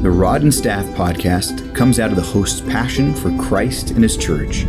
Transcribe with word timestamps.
The 0.00 0.10
Rod 0.10 0.40
and 0.40 0.54
Staff 0.54 0.86
podcast 0.96 1.74
comes 1.74 2.00
out 2.00 2.08
of 2.08 2.16
the 2.16 2.22
host's 2.22 2.62
passion 2.62 3.12
for 3.12 3.36
Christ 3.36 3.90
and 3.90 4.02
his 4.02 4.16
church. 4.16 4.64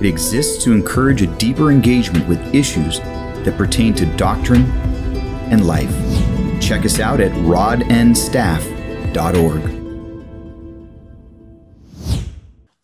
It 0.00 0.06
exists 0.06 0.64
to 0.64 0.72
encourage 0.72 1.22
a 1.22 1.28
deeper 1.36 1.70
engagement 1.70 2.26
with 2.26 2.52
issues 2.52 2.98
that 2.98 3.56
pertain 3.56 3.94
to 3.94 4.06
doctrine 4.16 4.64
and 5.52 5.68
life. 5.68 5.94
Check 6.60 6.84
us 6.84 6.98
out 6.98 7.20
at 7.20 7.30
rodandstaff.org. 7.30 9.62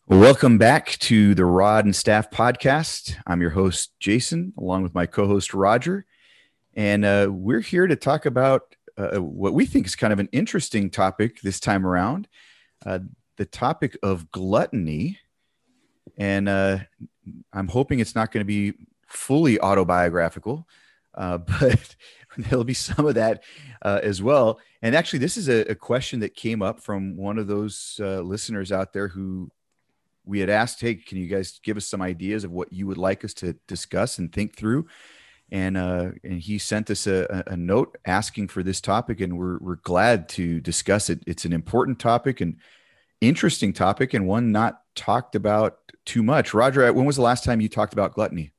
Welcome 0.07 0.57
back 0.57 0.91
to 1.01 1.35
the 1.35 1.47
Rod 1.47 1.85
and 1.85 1.97
Staff 1.97 2.31
podcast. 2.31 3.17
I'm 3.27 3.41
your 3.41 3.51
host, 3.51 3.91
Jason, 3.99 4.53
along 4.57 4.85
with 4.85 4.95
my 4.95 5.07
co 5.07 5.27
host, 5.27 5.53
Roger. 5.53 6.07
And 6.75 7.05
uh, 7.05 7.27
we're 7.29 7.59
here 7.59 7.89
to 7.89 7.97
talk 7.97 8.25
about 8.25 8.77
uh, 8.97 9.21
what 9.21 9.55
we 9.55 9.67
think 9.67 9.87
is 9.87 9.97
kind 9.97 10.13
of 10.13 10.19
an 10.19 10.29
interesting 10.33 10.91
topic 10.91 11.41
this 11.41 11.61
time 11.61 11.87
around 11.87 12.29
uh, 12.87 13.01
the 13.37 13.45
topic 13.45 13.97
of 14.03 14.31
gluttony. 14.31 15.19
And 16.17 16.49
uh, 16.49 16.79
I'm 17.53 17.69
hoping 17.69 17.99
it's 17.99 18.15
not 18.15 18.31
going 18.31 18.43
to 18.43 18.47
be 18.47 18.75
fully 19.09 19.61
autobiographical, 19.61 20.69
uh, 21.15 21.39
but 21.61 21.97
there'll 22.37 22.65
be 22.65 22.75
some 22.75 23.07
of 23.07 23.15
that 23.17 23.43
uh, 23.83 24.01
as 24.03 24.23
well. 24.23 24.61
And 24.83 24.95
actually, 24.95 25.21
this 25.21 25.37
is 25.37 25.49
a, 25.49 25.71
a, 25.71 25.75
question 25.75 26.21
that 26.21 26.37
came 26.37 26.63
up 26.63 26.81
from 26.81 27.17
one 27.17 27.39
of 27.39 27.47
those 27.47 27.97
listeners 27.99 28.71
out 28.71 28.93
there 28.93 29.09
who 29.09 29.51
we 30.25 30.41
had 30.41 30.51
asked, 30.51 30.81
hey, 30.81 30.95
can 30.95 31.19
you 31.19 31.27
guys 31.27 31.61
give 31.63 31.77
us 31.77 31.87
some 31.87 32.03
ideas 32.03 32.45
of 32.45 32.51
what 32.51 32.73
you 32.73 32.87
would 32.87 32.99
like 32.99 33.25
us 33.25 33.35
to 33.35 33.55
discuss 33.69 34.19
and 34.19 34.33
think 34.33 34.57
through? 34.57 34.87
And 35.51 35.77
uh, 35.77 36.13
and 36.23 36.41
he 36.41 36.59
sent 36.59 36.91
us 36.91 37.07
a, 37.07 37.45
a 37.47 37.57
note 37.57 37.97
asking 38.07 38.49
for 38.49 38.63
this 38.63 38.81
topic, 38.81 39.21
and 39.21 39.39
we're 39.39 39.59
we're 39.59 39.77
glad 39.77 40.29
to 40.31 40.61
discuss 40.61 41.11
it. 41.11 41.23
It's 41.27 41.45
an 41.45 41.53
important 41.53 41.99
topic 41.99 42.41
and 42.41 42.57
interesting 43.21 43.73
topic, 43.73 44.15
and 44.15 44.27
one 44.27 44.53
not 44.53 44.81
talked 44.95 45.35
about 45.35 45.79
too 46.05 46.23
much. 46.23 46.55
Roger, 46.55 46.91
when 46.93 47.05
was 47.07 47.17
the 47.17 47.23
last 47.23 47.45
time 47.45 47.61
you 47.61 47.69
talked 47.69 47.93
about 47.93 48.15
gluttony? 48.15 48.53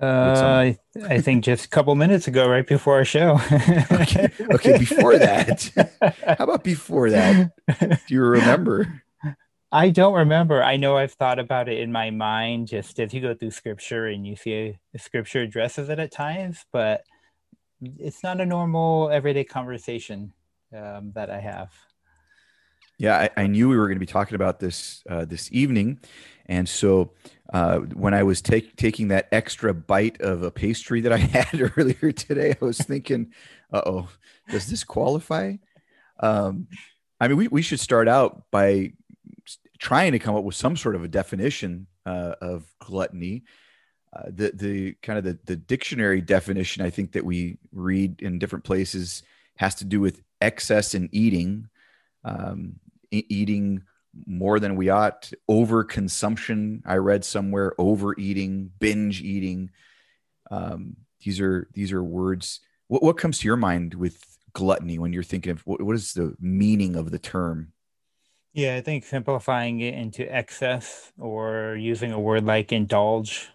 Uh, 0.00 0.72
I 1.08 1.20
think 1.20 1.44
just 1.44 1.66
a 1.66 1.68
couple 1.68 1.94
minutes 1.94 2.26
ago, 2.26 2.48
right 2.48 2.66
before 2.66 2.94
our 2.94 3.04
show. 3.04 3.38
okay, 3.92 4.28
okay, 4.52 4.78
before 4.78 5.16
that. 5.18 5.70
How 6.38 6.44
about 6.44 6.64
before 6.64 7.10
that? 7.10 7.52
Do 7.78 7.98
you 8.08 8.22
remember? 8.22 9.02
I 9.74 9.90
don't 9.90 10.14
remember. 10.14 10.62
I 10.62 10.76
know 10.76 10.96
I've 10.96 11.14
thought 11.14 11.40
about 11.40 11.68
it 11.68 11.80
in 11.80 11.90
my 11.90 12.10
mind 12.10 12.68
just 12.68 13.00
as 13.00 13.12
you 13.12 13.20
go 13.20 13.34
through 13.34 13.50
scripture 13.50 14.06
and 14.06 14.24
you 14.24 14.36
see 14.36 14.78
scripture 14.96 15.40
addresses 15.40 15.88
it 15.88 15.98
at 15.98 16.12
times, 16.12 16.64
but 16.72 17.02
it's 17.98 18.22
not 18.22 18.40
a 18.40 18.46
normal 18.46 19.10
everyday 19.10 19.42
conversation 19.42 20.32
um, 20.72 21.10
that 21.16 21.28
I 21.28 21.40
have. 21.40 21.72
Yeah, 22.98 23.18
I, 23.18 23.30
I, 23.36 23.46
knew 23.48 23.68
we 23.68 23.76
were 23.76 23.88
going 23.88 23.96
to 23.96 24.00
be 24.00 24.06
talking 24.06 24.36
about 24.36 24.60
this 24.60 25.02
uh, 25.10 25.24
this 25.24 25.50
evening, 25.50 25.98
and 26.46 26.68
so 26.68 27.10
uh, 27.52 27.78
when 27.78 28.14
I 28.14 28.22
was 28.22 28.40
take, 28.40 28.76
taking 28.76 29.08
that 29.08 29.26
extra 29.32 29.74
bite 29.74 30.20
of 30.20 30.44
a 30.44 30.52
pastry 30.52 31.00
that 31.00 31.12
I 31.12 31.16
had 31.36 31.72
earlier 31.76 32.12
today, 32.12 32.54
I 32.62 32.64
was 32.64 32.78
thinking, 32.78 33.32
"Uh 33.72 33.82
oh, 33.84 34.08
does 34.48 34.68
this 34.68 34.84
qualify?" 34.84 35.54
Um, 36.20 36.68
I 37.20 37.26
mean, 37.26 37.36
we, 37.36 37.48
we 37.48 37.62
should 37.62 37.80
start 37.80 38.06
out 38.06 38.44
by 38.52 38.92
trying 39.78 40.12
to 40.12 40.18
come 40.18 40.36
up 40.36 40.44
with 40.44 40.54
some 40.54 40.76
sort 40.76 40.94
of 40.94 41.04
a 41.04 41.08
definition 41.08 41.86
uh, 42.06 42.34
of 42.40 42.64
gluttony. 42.78 43.44
Uh, 44.12 44.28
the 44.28 44.52
the 44.54 44.92
kind 45.02 45.18
of 45.18 45.24
the, 45.24 45.38
the 45.44 45.56
dictionary 45.56 46.20
definition 46.20 46.84
I 46.84 46.90
think 46.90 47.12
that 47.12 47.24
we 47.24 47.58
read 47.72 48.22
in 48.22 48.38
different 48.38 48.64
places 48.64 49.22
has 49.56 49.74
to 49.76 49.84
do 49.84 50.00
with 50.00 50.22
excess 50.40 50.94
in 50.94 51.08
eating, 51.12 51.68
um, 52.24 52.74
e- 53.10 53.26
eating 53.28 53.82
more 54.26 54.60
than 54.60 54.76
we 54.76 54.88
ought, 54.88 55.32
overconsumption. 55.50 56.82
I 56.86 56.96
read 56.96 57.24
somewhere 57.24 57.74
overeating, 57.78 58.70
binge 58.78 59.20
eating. 59.20 59.70
Um, 60.50 60.96
these 61.24 61.40
are 61.40 61.68
these 61.72 61.92
are 61.92 62.02
words. 62.02 62.60
What 62.88 63.02
what 63.02 63.18
comes 63.18 63.40
to 63.40 63.48
your 63.48 63.56
mind 63.56 63.94
with 63.94 64.22
gluttony 64.52 64.98
when 64.98 65.12
you're 65.12 65.22
thinking 65.22 65.50
of 65.50 65.66
what, 65.66 65.82
what 65.82 65.96
is 65.96 66.12
the 66.12 66.34
meaning 66.40 66.96
of 66.96 67.10
the 67.10 67.18
term? 67.18 67.72
Yeah, 68.54 68.76
I 68.76 68.80
think 68.82 69.04
simplifying 69.04 69.80
it 69.80 69.94
into 69.94 70.32
excess 70.32 71.12
or 71.18 71.76
using 71.76 72.12
a 72.12 72.20
word 72.20 72.46
like 72.46 72.72
indulge 72.72 73.50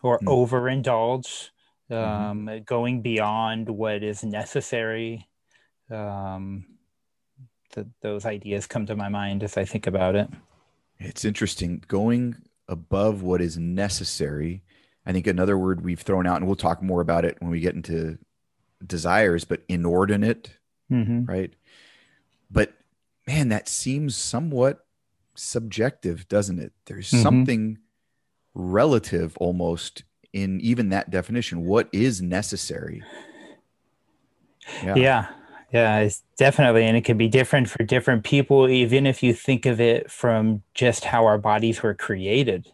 or 0.00 0.20
mm. 0.20 0.26
overindulge, 0.26 1.50
mm-hmm. 1.90 1.94
um, 1.94 2.46
mm-hmm. 2.46 2.62
going 2.62 3.02
beyond 3.02 3.68
what 3.68 4.04
is 4.04 4.22
necessary. 4.22 5.26
Um, 5.90 6.66
th- 7.74 7.88
those 8.00 8.24
ideas 8.24 8.68
come 8.68 8.86
to 8.86 8.94
my 8.94 9.08
mind 9.08 9.42
as 9.42 9.56
I 9.56 9.64
think 9.64 9.88
about 9.88 10.14
it. 10.14 10.28
It's 10.98 11.24
interesting 11.24 11.82
going 11.88 12.36
above 12.68 13.22
what 13.22 13.40
is 13.40 13.58
necessary. 13.58 14.62
I 15.04 15.12
think 15.12 15.26
another 15.26 15.58
word 15.58 15.80
we've 15.80 16.00
thrown 16.00 16.28
out, 16.28 16.36
and 16.36 16.46
we'll 16.46 16.54
talk 16.54 16.80
more 16.80 17.00
about 17.00 17.24
it 17.24 17.38
when 17.40 17.50
we 17.50 17.58
get 17.58 17.74
into 17.74 18.18
desires, 18.86 19.44
but 19.44 19.62
inordinate, 19.68 20.50
mm-hmm. 20.92 21.24
right? 21.24 21.52
But 22.50 22.72
man, 23.28 23.50
that 23.50 23.68
seems 23.68 24.16
somewhat 24.16 24.86
subjective, 25.34 26.26
doesn't 26.28 26.58
it? 26.58 26.72
There's 26.86 27.10
mm-hmm. 27.10 27.22
something 27.22 27.78
relative 28.54 29.36
almost 29.36 30.02
in 30.32 30.60
even 30.62 30.88
that 30.88 31.10
definition. 31.10 31.66
What 31.66 31.90
is 31.92 32.22
necessary? 32.22 33.02
Yeah. 34.82 34.94
yeah. 34.96 35.26
Yeah, 35.70 35.98
it's 35.98 36.22
definitely, 36.38 36.84
and 36.86 36.96
it 36.96 37.04
can 37.04 37.18
be 37.18 37.28
different 37.28 37.68
for 37.68 37.82
different 37.82 38.24
people, 38.24 38.70
even 38.70 39.06
if 39.06 39.22
you 39.22 39.34
think 39.34 39.66
of 39.66 39.82
it 39.82 40.10
from 40.10 40.62
just 40.72 41.04
how 41.04 41.26
our 41.26 41.36
bodies 41.36 41.82
were 41.82 41.92
created. 41.92 42.66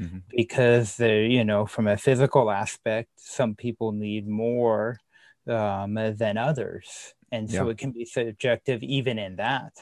Mm-hmm. 0.00 0.18
Because 0.36 0.96
the, 0.96 1.28
you 1.30 1.44
know, 1.44 1.66
from 1.66 1.86
a 1.86 1.96
physical 1.96 2.50
aspect, 2.50 3.10
some 3.14 3.54
people 3.54 3.92
need 3.92 4.26
more 4.26 4.98
um, 5.46 5.94
than 5.94 6.36
others, 6.36 7.14
and 7.30 7.48
so 7.48 7.66
yeah. 7.66 7.70
it 7.70 7.78
can 7.78 7.92
be 7.92 8.04
subjective 8.04 8.82
even 8.82 9.16
in 9.16 9.36
that 9.36 9.72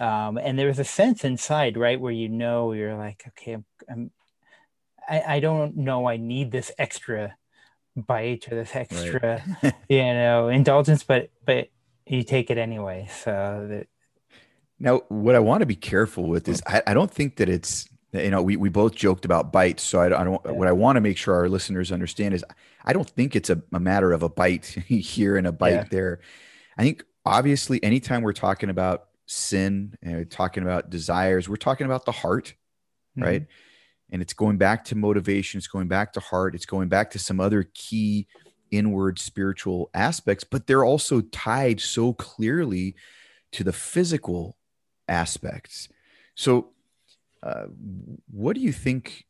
um, 0.00 0.38
and 0.38 0.58
there's 0.58 0.78
a 0.78 0.84
sense 0.84 1.24
inside 1.24 1.76
right 1.76 2.00
where 2.00 2.12
you 2.12 2.28
know 2.28 2.72
you're 2.72 2.96
like 2.96 3.22
okay 3.28 3.52
i'm, 3.52 3.64
I'm 3.88 4.10
I, 5.08 5.36
I 5.36 5.40
don't 5.40 5.76
know 5.76 6.08
i 6.08 6.16
need 6.16 6.50
this 6.50 6.72
extra 6.78 7.36
bite 7.96 8.50
or 8.50 8.54
this 8.56 8.74
extra 8.74 9.42
right. 9.62 9.74
you 9.88 9.98
know 9.98 10.48
indulgence 10.48 11.04
but 11.04 11.30
but 11.44 11.68
you 12.06 12.22
take 12.22 12.50
it 12.50 12.58
anyway 12.58 13.08
so 13.22 13.66
that 13.70 13.86
now 14.78 15.02
what 15.08 15.34
i 15.34 15.38
want 15.38 15.60
to 15.60 15.66
be 15.66 15.76
careful 15.76 16.26
with 16.26 16.48
is 16.48 16.62
i, 16.66 16.82
I 16.86 16.94
don't 16.94 17.10
think 17.10 17.36
that 17.36 17.48
it's 17.48 17.88
you 18.12 18.30
know 18.30 18.42
we, 18.42 18.56
we 18.56 18.68
both 18.68 18.94
joked 18.94 19.24
about 19.24 19.52
bites 19.52 19.82
so 19.82 20.00
i, 20.00 20.06
I 20.06 20.24
don't 20.24 20.40
yeah. 20.44 20.52
what 20.52 20.66
i 20.66 20.72
want 20.72 20.96
to 20.96 21.00
make 21.00 21.16
sure 21.16 21.34
our 21.34 21.48
listeners 21.48 21.92
understand 21.92 22.34
is 22.34 22.44
i 22.84 22.92
don't 22.92 23.08
think 23.08 23.36
it's 23.36 23.50
a, 23.50 23.60
a 23.72 23.80
matter 23.80 24.12
of 24.12 24.22
a 24.22 24.28
bite 24.28 24.66
here 24.86 25.36
and 25.36 25.46
a 25.46 25.52
bite 25.52 25.70
yeah. 25.72 25.84
there 25.90 26.20
i 26.78 26.82
think 26.82 27.04
obviously 27.24 27.82
anytime 27.84 28.22
we're 28.22 28.32
talking 28.32 28.70
about 28.70 29.09
sin 29.30 29.94
and 30.02 30.30
talking 30.30 30.62
about 30.62 30.90
desires. 30.90 31.48
We're 31.48 31.56
talking 31.56 31.86
about 31.86 32.04
the 32.04 32.12
heart 32.12 32.54
mm-hmm. 33.16 33.22
right? 33.22 33.46
And 34.12 34.20
it's 34.20 34.32
going 34.32 34.58
back 34.58 34.84
to 34.86 34.96
motivation 34.96 35.58
it's 35.58 35.68
going 35.68 35.88
back 35.88 36.12
to 36.14 36.20
heart 36.20 36.54
it's 36.54 36.66
going 36.66 36.88
back 36.88 37.10
to 37.12 37.18
some 37.18 37.40
other 37.40 37.68
key 37.74 38.26
inward 38.70 39.18
spiritual 39.18 39.90
aspects 39.94 40.44
but 40.44 40.66
they're 40.66 40.84
also 40.84 41.20
tied 41.20 41.80
so 41.80 42.12
clearly 42.12 42.94
to 43.52 43.64
the 43.64 43.72
physical 43.72 44.56
aspects. 45.08 45.88
So 46.34 46.70
uh, 47.42 47.66
what 48.30 48.54
do 48.54 48.62
you 48.62 48.72
think 48.72 49.26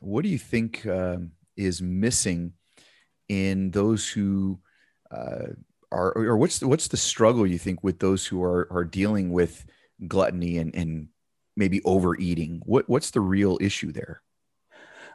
what 0.00 0.22
do 0.22 0.28
you 0.28 0.38
think 0.38 0.84
um, 0.86 1.32
is 1.56 1.80
missing 1.80 2.52
in 3.28 3.70
those 3.70 4.08
who 4.08 4.58
uh, 5.10 5.52
are 5.94 6.12
or 6.16 6.36
what's 6.36 6.58
the, 6.58 6.68
what's 6.68 6.88
the 6.88 6.96
struggle 6.96 7.46
you 7.46 7.58
think 7.58 7.82
with 7.82 8.00
those 8.00 8.26
who 8.26 8.42
are 8.42 8.68
are 8.70 8.84
dealing 8.84 9.32
with 9.32 9.64
gluttony 10.06 10.58
and 10.58 10.74
and 10.74 11.08
maybe 11.56 11.80
overeating? 11.84 12.60
What 12.66 12.88
what's 12.88 13.10
the 13.10 13.20
real 13.20 13.58
issue 13.60 13.92
there? 13.92 14.22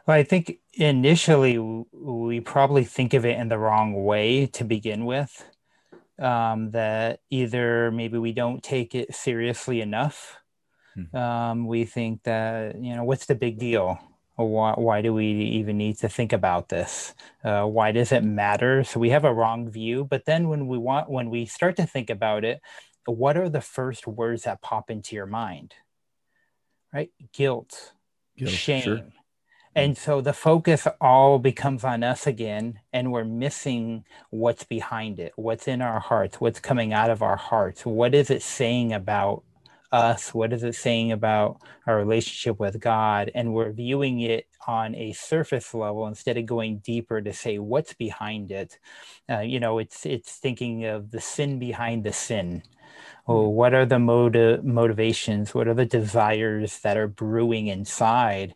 Well 0.06 0.16
i 0.16 0.22
think 0.22 0.58
initially 0.74 1.58
we 1.58 2.40
probably 2.40 2.84
think 2.84 3.14
of 3.14 3.24
it 3.26 3.38
in 3.38 3.48
the 3.48 3.58
wrong 3.58 4.04
way 4.04 4.46
to 4.46 4.64
begin 4.64 5.04
with 5.04 5.44
um, 6.18 6.70
that 6.72 7.20
either 7.30 7.90
maybe 7.90 8.18
we 8.18 8.32
don't 8.32 8.62
take 8.62 8.94
it 8.94 9.14
seriously 9.14 9.80
enough 9.80 10.38
hmm. 10.94 11.16
um, 11.16 11.66
we 11.66 11.84
think 11.84 12.22
that 12.24 12.80
you 12.80 12.96
know 12.96 13.04
what's 13.04 13.26
the 13.26 13.34
big 13.34 13.58
deal 13.58 13.98
why, 14.44 14.72
why 14.76 15.02
do 15.02 15.12
we 15.12 15.26
even 15.26 15.76
need 15.76 15.98
to 15.98 16.08
think 16.08 16.32
about 16.32 16.68
this? 16.68 17.14
Uh, 17.44 17.64
why 17.64 17.92
does 17.92 18.12
it 18.12 18.24
matter? 18.24 18.84
So 18.84 19.00
we 19.00 19.10
have 19.10 19.24
a 19.24 19.34
wrong 19.34 19.70
view 19.70 20.04
but 20.04 20.24
then 20.24 20.48
when 20.48 20.66
we 20.66 20.78
want 20.78 21.10
when 21.10 21.30
we 21.30 21.46
start 21.46 21.76
to 21.76 21.86
think 21.86 22.10
about 22.10 22.44
it 22.44 22.60
what 23.06 23.36
are 23.36 23.48
the 23.48 23.60
first 23.60 24.06
words 24.06 24.44
that 24.44 24.62
pop 24.62 24.90
into 24.90 25.16
your 25.16 25.26
mind? 25.26 25.74
Right? 26.92 27.10
Guilt, 27.32 27.92
guilt 28.36 28.50
shame. 28.50 28.82
Sure. 28.82 29.00
and 29.74 29.96
so 29.96 30.20
the 30.20 30.32
focus 30.32 30.86
all 31.00 31.38
becomes 31.38 31.84
on 31.84 32.02
us 32.02 32.26
again 32.26 32.80
and 32.92 33.12
we're 33.12 33.24
missing 33.24 34.04
what's 34.30 34.64
behind 34.64 35.20
it 35.20 35.32
what's 35.36 35.68
in 35.68 35.80
our 35.80 36.00
hearts 36.00 36.40
what's 36.40 36.58
coming 36.58 36.92
out 36.92 37.10
of 37.10 37.22
our 37.22 37.36
hearts. 37.36 37.86
What 37.86 38.14
is 38.14 38.30
it 38.30 38.42
saying 38.42 38.92
about 38.92 39.44
us 39.92 40.32
what 40.32 40.52
is 40.52 40.62
it 40.62 40.74
saying 40.74 41.12
about 41.12 41.60
our 41.86 41.96
relationship 41.96 42.58
with 42.58 42.80
god? 42.80 43.30
And 43.34 43.52
we're 43.54 43.72
viewing 43.72 44.20
it 44.20 44.46
on 44.66 44.94
a 44.94 45.12
surface 45.12 45.74
level 45.74 46.06
instead 46.06 46.36
of 46.36 46.46
going 46.46 46.78
deeper 46.78 47.20
to 47.20 47.32
say 47.32 47.58
what's 47.58 47.94
behind 47.94 48.50
it. 48.52 48.78
Uh, 49.28 49.40
you 49.40 49.60
know 49.60 49.78
it's 49.78 50.06
it's 50.06 50.36
thinking 50.36 50.84
of 50.84 51.10
the 51.10 51.20
sin 51.20 51.58
behind 51.58 52.04
the 52.04 52.12
sin. 52.12 52.62
Oh 53.26 53.48
hmm. 53.48 53.54
what 53.54 53.74
are 53.74 53.86
the 53.86 53.98
motive 53.98 54.64
motivations? 54.64 55.54
What 55.54 55.68
are 55.68 55.74
the 55.74 55.86
desires 55.86 56.80
that 56.80 56.96
are 56.96 57.08
brewing 57.08 57.68
inside? 57.68 58.54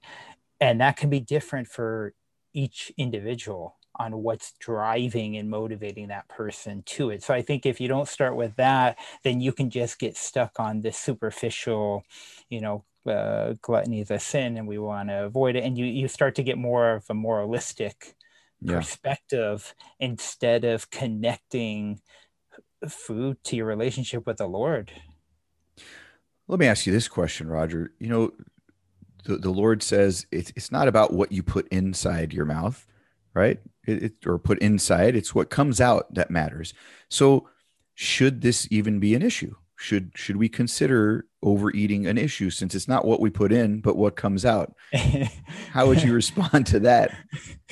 And 0.61 0.81
that 0.81 0.97
can 0.97 1.11
be 1.11 1.21
different 1.21 1.69
for 1.69 2.15
each 2.53 2.93
individual 2.97 3.77
on 3.96 4.23
what's 4.23 4.52
driving 4.58 5.37
and 5.37 5.49
motivating 5.50 6.08
that 6.08 6.29
person 6.29 6.82
to 6.87 7.11
it. 7.11 7.23
So 7.23 7.35
I 7.35 7.43
think 7.43 7.67
if 7.67 7.81
you 7.81 7.88
don't 7.88 8.08
start 8.08 8.37
with 8.37 8.56
that, 8.56 8.99
then 9.23 9.41
you 9.41 9.52
can 9.52 9.70
just 9.70 9.99
get 9.99 10.17
stuck 10.17 10.58
on 10.58 10.81
this 10.81 10.99
superficial, 10.99 12.05
you 12.49 12.61
know, 12.61 12.85
uh, 13.06 13.55
gluttony 13.61 14.00
is 14.00 14.11
a 14.11 14.19
sin 14.19 14.56
and 14.56 14.67
we 14.67 14.79
want 14.79 15.08
to 15.11 15.25
avoid 15.25 15.56
it. 15.56 15.64
And 15.64 15.76
you, 15.76 15.85
you 15.85 16.08
start 16.08 16.35
to 16.37 16.43
get 16.43 16.58
more 16.58 16.94
of 16.94 17.05
a 17.11 17.14
moralistic 17.14 18.17
yeah. 18.61 18.76
perspective 18.76 19.75
instead 20.00 20.64
of 20.64 20.91
connecting 20.91 22.00
food 22.88 23.37
to 23.44 23.56
your 23.56 23.67
relationship 23.67 24.26
with 24.26 24.38
the 24.38 24.46
Lord. 24.46 24.91
Let 26.49 26.58
me 26.58 26.67
ask 26.67 26.87
you 26.87 26.93
this 26.93 27.08
question, 27.08 27.49
Roger. 27.49 27.93
You 27.99 28.08
know, 28.08 28.32
the, 29.25 29.37
the 29.38 29.50
Lord 29.50 29.82
says 29.82 30.26
it's, 30.31 30.52
it's 30.56 30.70
not 30.70 30.88
about 30.88 31.12
what 31.12 31.32
you 31.32 31.43
put 31.43 31.69
inside 31.69 32.32
your 32.32 32.44
mouth, 32.44 32.87
right? 33.32 33.61
It, 33.87 34.03
it, 34.03 34.13
or 34.27 34.39
put 34.39 34.59
inside, 34.61 35.17
it's 35.17 35.35
what 35.35 35.51
comes 35.51 35.81
out 35.81 36.13
that 36.15 36.31
matters. 36.31 36.75
So, 37.09 37.49
should 37.95 38.41
this 38.41 38.67
even 38.71 38.99
be 38.99 39.15
an 39.15 39.23
issue? 39.23 39.55
Should 39.77 40.13
should 40.15 40.37
we 40.37 40.49
consider 40.49 41.27
overeating 41.43 42.07
an 42.07 42.17
issue 42.17 42.51
since 42.51 42.75
it's 42.75 42.89
not 42.89 43.05
what 43.05 43.21
we 43.21 43.31
put 43.31 43.53
in, 43.53 43.81
but 43.81 43.97
what 43.97 44.17
comes 44.17 44.45
out? 44.45 44.75
How 45.71 45.87
would 45.87 46.03
you 46.03 46.15
respond 46.15 46.67
to 46.69 46.81
that? 46.81 47.13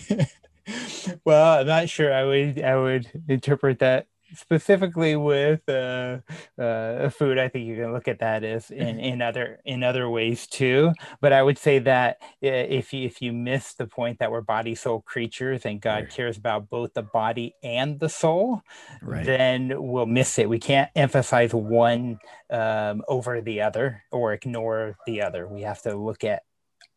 well, 1.24 1.60
I'm 1.60 1.66
not 1.66 1.88
sure 1.88 2.12
I 2.12 2.24
would 2.24 2.62
I 2.62 2.76
would 2.76 3.10
interpret 3.28 3.78
that 3.78 4.06
specifically 4.34 5.16
with 5.16 5.60
uh, 5.68 6.18
uh, 6.58 7.08
food, 7.10 7.38
I 7.38 7.48
think 7.48 7.66
you 7.66 7.76
can 7.76 7.92
look 7.92 8.08
at 8.08 8.20
that 8.20 8.44
as 8.44 8.70
in, 8.70 8.98
in 8.98 9.22
other 9.22 9.60
in 9.64 9.82
other 9.82 10.08
ways 10.08 10.46
too. 10.46 10.92
But 11.20 11.32
I 11.32 11.42
would 11.42 11.58
say 11.58 11.78
that 11.80 12.20
if 12.42 12.92
you, 12.92 13.06
if 13.06 13.22
you 13.22 13.32
miss 13.32 13.74
the 13.74 13.86
point 13.86 14.18
that 14.18 14.30
we're 14.30 14.40
body 14.40 14.74
soul 14.74 15.00
creatures 15.00 15.64
and 15.64 15.80
God 15.80 16.04
right. 16.04 16.10
cares 16.10 16.36
about 16.36 16.68
both 16.68 16.92
the 16.94 17.02
body 17.02 17.54
and 17.62 18.00
the 18.00 18.08
soul, 18.08 18.62
right. 19.00 19.24
then 19.24 19.72
we'll 19.76 20.06
miss 20.06 20.38
it. 20.38 20.48
We 20.48 20.58
can't 20.58 20.90
emphasize 20.96 21.54
one 21.54 22.18
um, 22.50 23.02
over 23.06 23.40
the 23.40 23.62
other 23.62 24.02
or 24.10 24.32
ignore 24.32 24.96
the 25.06 25.22
other. 25.22 25.46
We 25.46 25.62
have 25.62 25.82
to 25.82 25.94
look 25.94 26.24
at 26.24 26.42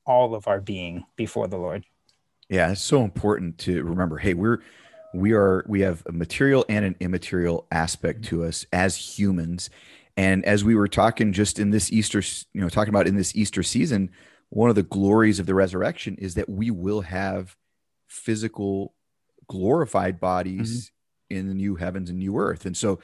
all 0.05 0.35
of 0.35 0.47
our 0.47 0.59
being 0.59 1.05
before 1.15 1.47
the 1.47 1.57
Lord. 1.57 1.85
Yeah, 2.49 2.71
it's 2.71 2.81
so 2.81 3.03
important 3.03 3.57
to 3.59 3.83
remember. 3.83 4.17
Hey, 4.17 4.33
we're 4.33 4.59
we 5.13 5.33
are 5.33 5.63
we 5.67 5.81
have 5.81 6.03
a 6.07 6.11
material 6.11 6.65
and 6.69 6.85
an 6.85 6.95
immaterial 6.99 7.67
aspect 7.71 8.23
to 8.25 8.43
us 8.43 8.65
as 8.73 9.17
humans 9.17 9.69
and 10.17 10.43
as 10.45 10.63
we 10.63 10.75
were 10.75 10.87
talking 10.87 11.31
just 11.31 11.57
in 11.57 11.69
this 11.69 11.91
easter 11.91 12.21
you 12.53 12.61
know 12.61 12.67
talking 12.67 12.89
about 12.89 13.07
in 13.07 13.15
this 13.15 13.33
easter 13.35 13.63
season 13.63 14.09
one 14.55 14.69
of 14.69 14.75
the 14.77 14.83
glories 14.83 15.37
of 15.37 15.45
the 15.45 15.53
resurrection 15.53 16.15
is 16.15 16.35
that 16.35 16.47
we 16.47 16.71
will 16.71 17.01
have 17.01 17.57
physical 18.07 18.93
glorified 19.49 20.17
bodies 20.17 20.91
mm-hmm. 21.29 21.37
in 21.37 21.47
the 21.49 21.53
new 21.53 21.75
heavens 21.75 22.09
and 22.09 22.19
new 22.19 22.37
earth 22.37 22.65
and 22.65 22.77
so 22.77 22.97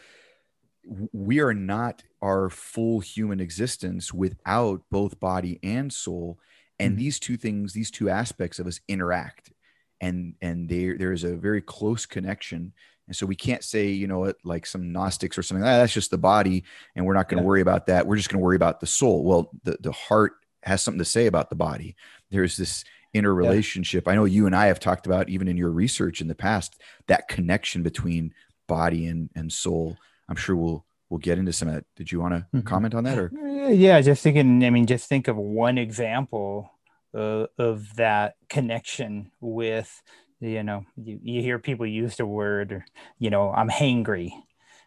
we 1.12 1.42
are 1.42 1.53
not 1.53 2.03
our 2.21 2.50
full 2.50 3.01
human 3.01 3.42
existence 3.42 4.13
without 4.13 4.81
both 4.89 5.19
body 5.19 5.59
and 5.62 5.92
soul 5.92 6.39
and 6.80 6.94
mm-hmm. 6.94 7.00
these 7.00 7.19
two 7.19 7.36
things 7.36 7.74
these 7.74 7.92
two 7.92 8.09
aspects 8.09 8.57
of 8.57 8.65
us 8.65 8.80
interact 8.88 9.51
and 10.00 10.36
and 10.42 10.69
there 10.69 10.97
there 10.97 11.12
is 11.12 11.25
a 11.25 11.36
very 11.36 11.62
close 11.62 12.06
connection 12.06 12.71
and 13.07 13.15
so 13.15 13.25
we 13.25 13.36
can't 13.36 13.63
say 13.63 13.89
you 13.89 14.07
know 14.07 14.31
like 14.45 14.65
some 14.65 14.94
gnostics 14.94 15.38
or 15.38 15.44
something 15.44 15.65
ah, 15.65 15.80
that's 15.80 15.94
just 15.94 16.12
the 16.12 16.18
body 16.18 16.63
and 16.95 17.06
we're 17.06 17.13
not 17.13 17.27
going 17.27 17.39
to 17.39 17.44
yeah. 17.44 17.47
worry 17.47 17.62
about 17.62 17.88
that 17.88 18.07
we're 18.07 18.15
just 18.15 18.30
going 18.30 18.39
to 18.39 18.44
worry 18.44 18.56
about 18.56 18.80
the 18.80 18.88
soul 18.88 19.25
well 19.25 19.51
the, 19.65 19.77
the 19.81 19.92
heart 19.92 20.33
has 20.63 20.81
something 20.81 21.00
to 21.00 21.06
say 21.06 21.25
about 21.28 21.50
the 21.50 21.56
body. 21.56 21.96
There's 22.30 22.58
this 22.58 22.84
inner 23.13 23.34
relationship. 23.34 24.06
Yeah. 24.06 24.13
i 24.13 24.16
know 24.16 24.24
you 24.24 24.46
and 24.46 24.56
i 24.56 24.68
have 24.68 24.80
talked 24.80 25.06
about 25.06 25.28
even 25.28 25.50
in 25.50 25.58
your 25.58 25.69
research 25.69 26.22
in 26.22 26.30
the 26.30 26.36
past 26.36 26.81
that 27.08 27.28
connection 27.28 27.84
between 27.84 28.34
body 28.68 29.08
and 29.08 29.30
and 29.36 29.52
soul. 29.52 29.98
I'm 30.30 30.38
sure 30.38 30.56
we'll 30.56 30.86
we'll 31.10 31.19
get 31.19 31.38
into 31.38 31.52
some 31.52 31.68
of 31.68 31.75
that. 31.75 31.86
Did 31.98 32.12
you 32.12 32.22
want 32.22 32.36
to 32.36 32.40
mm-hmm. 32.40 32.62
comment 32.62 32.96
on 32.96 33.04
that 33.04 33.18
or? 33.18 33.31
Yeah 33.69 34.02
just 34.02 34.24
thinking 34.24 34.63
i 34.63 34.69
mean 34.69 34.86
just 34.86 35.08
think 35.08 35.28
of 35.28 35.38
one 35.38 35.78
example 35.78 36.72
uh, 37.14 37.48
of 37.57 37.96
that 37.96 38.36
connection 38.50 39.31
with 39.42 40.02
you 40.40 40.64
know 40.64 40.86
you, 40.98 41.19
you 41.22 41.42
hear 41.42 41.60
people 41.60 41.86
use 41.86 42.16
the 42.18 42.25
word 42.25 42.84
you 43.19 43.30
know 43.30 43.52
i'm 43.52 43.69
hangry 43.69 44.31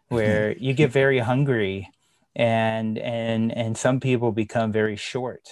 where 0.09 0.53
you 0.59 0.73
get 0.73 0.91
very 0.91 1.19
hungry 1.19 1.91
and 2.35 2.99
and 2.99 3.53
and 3.53 3.77
some 3.77 4.00
people 4.00 4.32
become 4.32 4.73
very 4.73 4.97
short 4.97 5.49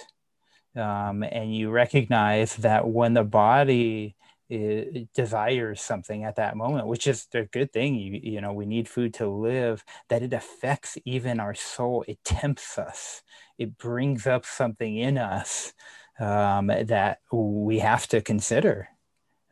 um, 0.77 1.23
and 1.23 1.55
you 1.55 1.71
recognize 1.71 2.57
that 2.57 2.89
when 2.89 3.15
the 3.15 3.25
body 3.25 4.17
is, 4.49 5.07
desires 5.15 5.81
something 5.81 6.25
at 6.25 6.37
that 6.37 6.57
moment 6.57 6.87
which 6.87 7.07
is 7.07 7.27
a 7.35 7.45
good 7.45 7.73
thing 7.73 7.95
you 7.95 8.21
you 8.23 8.41
know 8.41 8.53
we 8.53 8.67
need 8.67 8.89
food 8.89 9.15
to 9.15 9.27
live 9.29 9.85
that 10.09 10.23
it 10.23 10.33
affects 10.33 10.99
even 11.05 11.41
our 11.41 11.55
soul 11.55 12.05
it 12.09 12.19
tempts 12.25 12.79
us 12.79 13.23
it 13.59 13.79
brings 13.79 14.27
up 14.27 14.45
something 14.45 14.97
in 14.97 15.17
us 15.17 15.73
um, 16.21 16.67
that 16.67 17.21
we 17.33 17.79
have 17.79 18.07
to 18.09 18.21
consider 18.21 18.89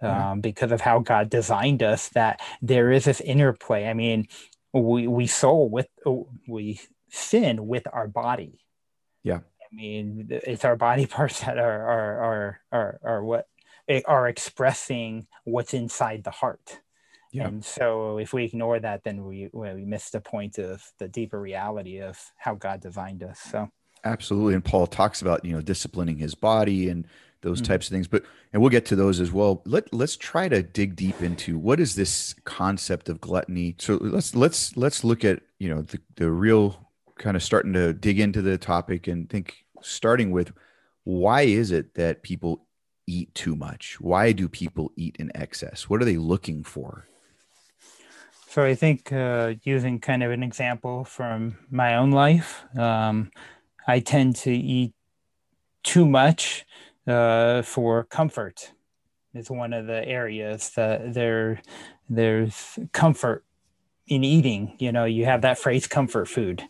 um, 0.02 0.40
because 0.40 0.73
of 0.73 0.81
how 0.81 0.99
God 1.00 1.31
designed 1.31 1.82
us. 1.82 2.08
That 2.11 2.40
there 2.62 2.90
is 2.90 3.05
this 3.05 3.20
interplay. 3.20 3.87
I 3.87 3.94
mean, 3.94 4.28
we 4.73 5.06
we 5.06 5.26
soul 5.26 5.69
with 5.69 5.88
we 6.49 6.81
sin 7.11 7.66
with 7.66 7.87
our 7.93 8.08
body. 8.08 8.61
Yeah. 9.23 9.40
I 9.72 9.76
mean, 9.76 10.28
it's 10.31 10.64
our 10.64 10.76
body 10.76 11.06
parts 11.19 11.40
that 11.40 11.58
are 11.58 11.82
are 11.82 12.20
are 12.22 12.61
are, 12.72 13.00
are 13.02 13.25
what 13.25 13.49
eh, 13.88 14.02
are 14.06 14.28
expressing 14.28 15.26
what's 15.44 15.75
inside 15.75 16.25
the 16.25 16.31
heart. 16.31 16.81
Yeah. 17.32 17.46
And 17.46 17.64
so 17.64 18.19
if 18.19 18.32
we 18.32 18.44
ignore 18.44 18.81
that, 18.81 19.05
then 19.05 19.25
we 19.25 19.49
we 19.52 19.84
miss 19.84 20.11
the 20.11 20.20
point 20.20 20.58
of 20.58 20.82
the 20.99 21.08
deeper 21.08 21.40
reality 21.40 22.00
of 22.00 22.18
how 22.37 22.54
God 22.54 22.80
designed 22.80 23.23
us. 23.23 23.38
So 23.38 23.71
Absolutely. 24.04 24.54
And 24.54 24.64
Paul 24.64 24.87
talks 24.87 25.21
about, 25.23 25.44
you 25.44 25.52
know, 25.52 25.61
disciplining 25.61 26.18
his 26.18 26.35
body 26.35 26.88
and 26.88 27.06
those 27.42 27.61
mm-hmm. 27.61 27.73
types 27.73 27.87
of 27.87 27.92
things. 27.92 28.09
But 28.09 28.25
and 28.52 28.61
we'll 28.61 28.71
get 28.71 28.87
to 28.87 28.97
those 28.97 29.21
as 29.21 29.33
well. 29.33 29.62
Let 29.64 29.92
let's 29.92 30.16
try 30.16 30.49
to 30.49 30.62
dig 30.62 30.97
deep 30.97 31.21
into 31.21 31.59
what 31.59 31.80
is 31.80 31.94
this 31.94 32.35
concept 32.44 33.09
of 33.09 33.21
gluttony. 33.21 33.76
So 33.78 33.99
let's 34.00 34.35
let's 34.35 34.76
let's 34.76 35.04
look 35.04 35.25
at, 35.25 35.42
you 35.59 35.68
know, 35.68 35.83
the, 35.83 36.00
the 36.16 36.30
real 36.30 36.88
kind 37.18 37.37
of 37.37 37.42
starting 37.42 37.75
to 37.75 37.92
dig 37.92 38.18
into 38.18 38.40
the 38.40 38.56
topic 38.56 39.06
and 39.06 39.28
think 39.28 39.64
starting 39.82 40.30
with 40.30 40.52
why 41.04 41.42
is 41.42 41.70
it 41.70 41.94
that 41.94 42.22
people 42.22 42.66
eat 43.06 43.34
too 43.34 43.56
much? 43.56 44.00
Why 44.00 44.32
do 44.32 44.49
people 44.49 44.92
eat 44.96 45.16
in 45.18 45.30
excess? 45.34 45.88
What 45.88 46.00
are 46.00 46.04
they 46.04 46.16
looking 46.16 46.62
for? 46.62 47.06
So 48.49 48.64
I 48.64 48.75
think 48.75 49.12
uh, 49.12 49.54
using 49.62 50.00
kind 50.00 50.22
of 50.22 50.32
an 50.32 50.42
example 50.42 51.04
from 51.04 51.56
my 51.70 51.96
own 51.96 52.10
life, 52.10 52.64
um, 52.76 53.30
I 53.87 54.00
tend 54.00 54.37
to 54.37 54.52
eat 54.52 54.92
too 55.84 56.04
much 56.04 56.66
uh, 57.06 57.62
for 57.62 58.04
comfort. 58.04 58.72
It's 59.34 59.50
one 59.50 59.72
of 59.72 59.87
the 59.87 60.04
areas 60.06 60.70
that 60.70 61.14
there 61.14 61.62
there's 62.08 62.76
comfort 62.92 63.44
in 64.08 64.25
eating. 64.25 64.75
You 64.80 64.90
know, 64.90 65.04
you 65.04 65.26
have 65.26 65.42
that 65.42 65.58
phrase 65.58 65.87
"comfort 65.87 66.26
food," 66.26 66.64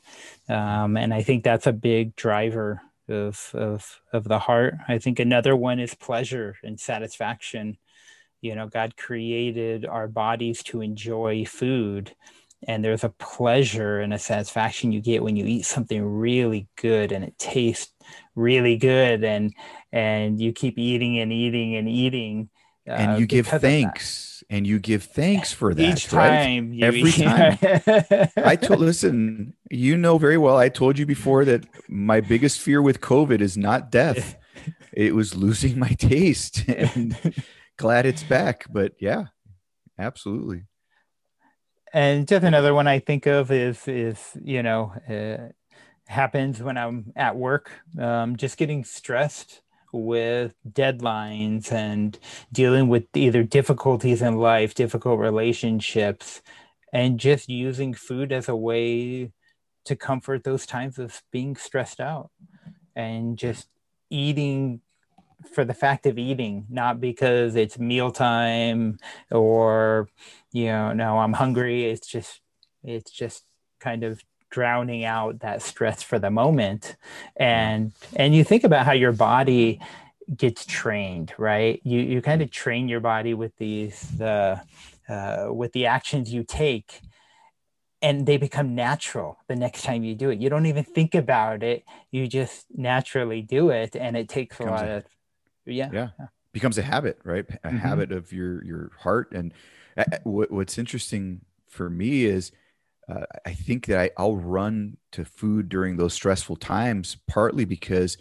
um, 0.51 0.99
and 0.99 1.15
I 1.15 1.23
think 1.23 1.45
that's 1.45 1.67
a 1.67 1.73
big 1.73 2.15
driver 2.15 2.83
of 3.11 3.51
of 3.55 4.01
of 4.13 4.25
the 4.25 4.39
heart. 4.39 4.75
I 4.89 4.99
think 4.99 5.19
another 5.19 5.57
one 5.57 5.81
is 5.81 5.95
pleasure 5.95 6.57
and 6.63 6.79
satisfaction. 6.79 7.79
You 8.41 8.55
know, 8.55 8.69
God 8.69 8.97
created 8.97 9.85
our 9.85 10.09
bodies 10.09 10.63
to 10.65 10.81
enjoy 10.81 11.45
food 11.45 12.15
and 12.67 12.85
there's 12.85 13.05
a 13.05 13.09
pleasure 13.09 14.01
and 14.01 14.13
a 14.13 14.19
satisfaction 14.19 14.93
you 14.93 15.01
get 15.01 15.23
when 15.23 15.37
you 15.37 15.47
eat 15.47 15.65
something 15.65 16.05
really 16.05 16.69
good 16.77 17.13
and 17.13 17.25
it 17.25 17.39
tastes 17.39 17.93
really 18.35 18.77
good 18.77 19.25
and 19.25 19.55
and 19.93 20.41
you 20.41 20.53
keep 20.53 20.79
eating 20.79 21.19
and 21.19 21.33
eating 21.33 21.77
and 21.77 21.89
eating 21.89 22.51
uh, 22.91 22.95
and 22.95 23.21
you 23.21 23.27
give 23.27 23.47
thanks 23.47 24.43
and 24.51 24.67
you 24.67 24.79
give 24.79 25.05
thanks 25.05 25.53
for 25.53 25.73
that 25.73 25.83
each 25.83 26.09
time 26.09 26.71
right? 26.71 26.83
every 26.83 27.13
time 27.13 28.29
i 28.45 28.57
told 28.57 28.81
listen 28.81 29.55
you 29.71 29.97
know 29.97 30.19
very 30.19 30.37
well 30.37 30.57
i 30.57 30.69
told 30.69 30.99
you 30.99 31.07
before 31.07 31.45
that 31.45 31.65
my 31.89 32.21
biggest 32.21 32.61
fear 32.61 32.83
with 32.83 33.01
covid 33.01 33.41
is 33.41 33.57
not 33.57 33.91
death 33.91 34.37
it 34.93 35.15
was 35.15 35.37
losing 35.37 35.79
my 35.79 35.91
taste 35.91 36.65
and 36.69 37.17
glad 37.77 38.07
it's 38.07 38.23
back. 38.23 38.67
But 38.71 38.93
yeah, 39.01 39.27
absolutely. 39.99 40.65
And 41.93 42.29
just 42.29 42.45
another 42.45 42.75
one 42.75 42.87
I 42.87 43.01
think 43.01 43.27
of 43.27 43.51
is 43.51 43.89
is 43.89 44.19
you 44.43 44.63
know 44.63 44.93
uh, 45.09 45.53
happens 46.07 46.63
when 46.63 46.79
I'm 46.79 47.13
at 47.17 47.37
work, 47.37 47.71
um, 47.99 48.37
just 48.37 48.57
getting 48.57 48.85
stressed 48.85 49.63
with 49.93 50.55
deadlines 50.69 51.73
and 51.73 52.19
dealing 52.53 52.89
with 52.89 53.05
either 53.15 53.43
difficulties 53.43 54.23
in 54.23 54.37
life, 54.37 54.75
difficult 54.75 55.19
relationships, 55.19 56.43
and 56.93 57.21
just 57.21 57.49
using 57.49 57.95
food 57.95 58.33
as 58.33 58.49
a 58.49 58.57
way 58.57 59.33
to 59.85 59.97
comfort 59.97 60.45
those 60.45 60.67
times 60.67 60.99
of 60.99 61.23
being 61.31 61.57
stressed 61.57 62.01
out 62.01 62.31
and 62.95 63.39
just 63.39 63.69
eating 64.11 64.81
for 65.55 65.65
the 65.65 65.75
fact 65.75 66.07
of 66.07 66.19
eating, 66.19 66.67
not 66.69 67.01
because 67.01 67.57
it's 67.57 67.79
mealtime 67.79 68.99
or, 69.31 70.09
you 70.53 70.67
know, 70.67 70.93
no, 70.93 71.19
I'm 71.19 71.33
hungry. 71.33 71.87
It's 71.87 72.07
just, 72.07 72.41
it's 72.85 73.11
just 73.11 73.45
kind 73.81 74.05
of 74.05 74.23
drowning 74.51 75.05
out 75.05 75.41
that 75.41 75.63
stress 75.63 76.03
for 76.03 76.19
the 76.19 76.31
moment. 76.31 76.97
And, 77.37 77.93
and 78.17 78.35
you 78.35 78.45
think 78.45 78.65
about 78.65 78.87
how 78.87 78.93
your 78.93 79.13
body 79.13 79.81
gets 80.37 80.65
trained, 80.67 81.33
right? 81.39 81.81
You, 81.85 82.01
you 82.01 82.23
kind 82.23 82.43
of 82.43 82.51
train 82.51 82.89
your 82.89 83.01
body 83.01 83.35
with 83.35 83.57
these, 83.57 84.01
the, 84.17 84.61
uh, 85.09 85.49
with 85.51 85.73
the 85.73 85.87
actions 85.87 86.33
you 86.33 86.45
take 86.45 87.01
and 88.03 88.27
they 88.27 88.37
become 88.37 88.75
natural 88.75 89.39
the 89.49 89.57
next 89.57 89.83
time 89.83 90.05
you 90.05 90.15
do 90.15 90.31
it. 90.31 90.41
You 90.41 90.49
don't 90.49 90.67
even 90.67 90.85
think 90.85 91.15
about 91.15 91.63
it. 91.63 91.85
You 92.11 92.27
just 92.27 92.67
naturally 92.75 93.43
do 93.43 93.71
it. 93.71 93.95
And 93.95 94.17
it 94.17 94.29
takes 94.29 94.59
a 94.59 94.65
lot 94.65 94.87
a, 94.87 94.97
of, 94.97 95.05
yeah. 95.67 95.91
Yeah. 95.93 96.09
Becomes 96.53 96.79
a 96.79 96.83
habit, 96.83 97.19
right? 97.25 97.45
A 97.49 97.69
mm-hmm. 97.69 97.77
habit 97.77 98.11
of 98.11 98.33
your, 98.33 98.65
your 98.65 98.91
heart. 99.01 99.33
And 99.33 99.53
uh, 99.97 100.05
what, 100.25 100.51
what's 100.51 100.79
interesting 100.79 101.43
for 101.69 101.91
me 101.91 102.25
is 102.25 102.53
uh, 103.11 103.25
I 103.45 103.53
think 103.53 103.87
that 103.87 103.99
I, 103.99 104.11
I'll 104.17 104.37
run 104.37 104.97
to 105.13 105.25
food 105.25 105.69
during 105.69 105.97
those 105.97 106.15
stressful 106.15 106.57
times, 106.57 107.17
partly 107.27 107.65
because 107.65 108.17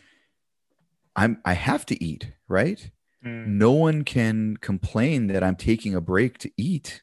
I'm, 1.16 1.42
I 1.46 1.54
have 1.54 1.86
to 1.88 2.04
eat, 2.04 2.32
right? 2.48 2.90
Mm. 3.26 3.48
No 3.48 3.72
one 3.72 4.04
can 4.04 4.58
complain 4.58 5.28
that 5.28 5.44
I'm 5.44 5.56
taking 5.56 5.96
a 5.96 6.02
break 6.02 6.38
to 6.40 6.52
eat. 6.58 7.02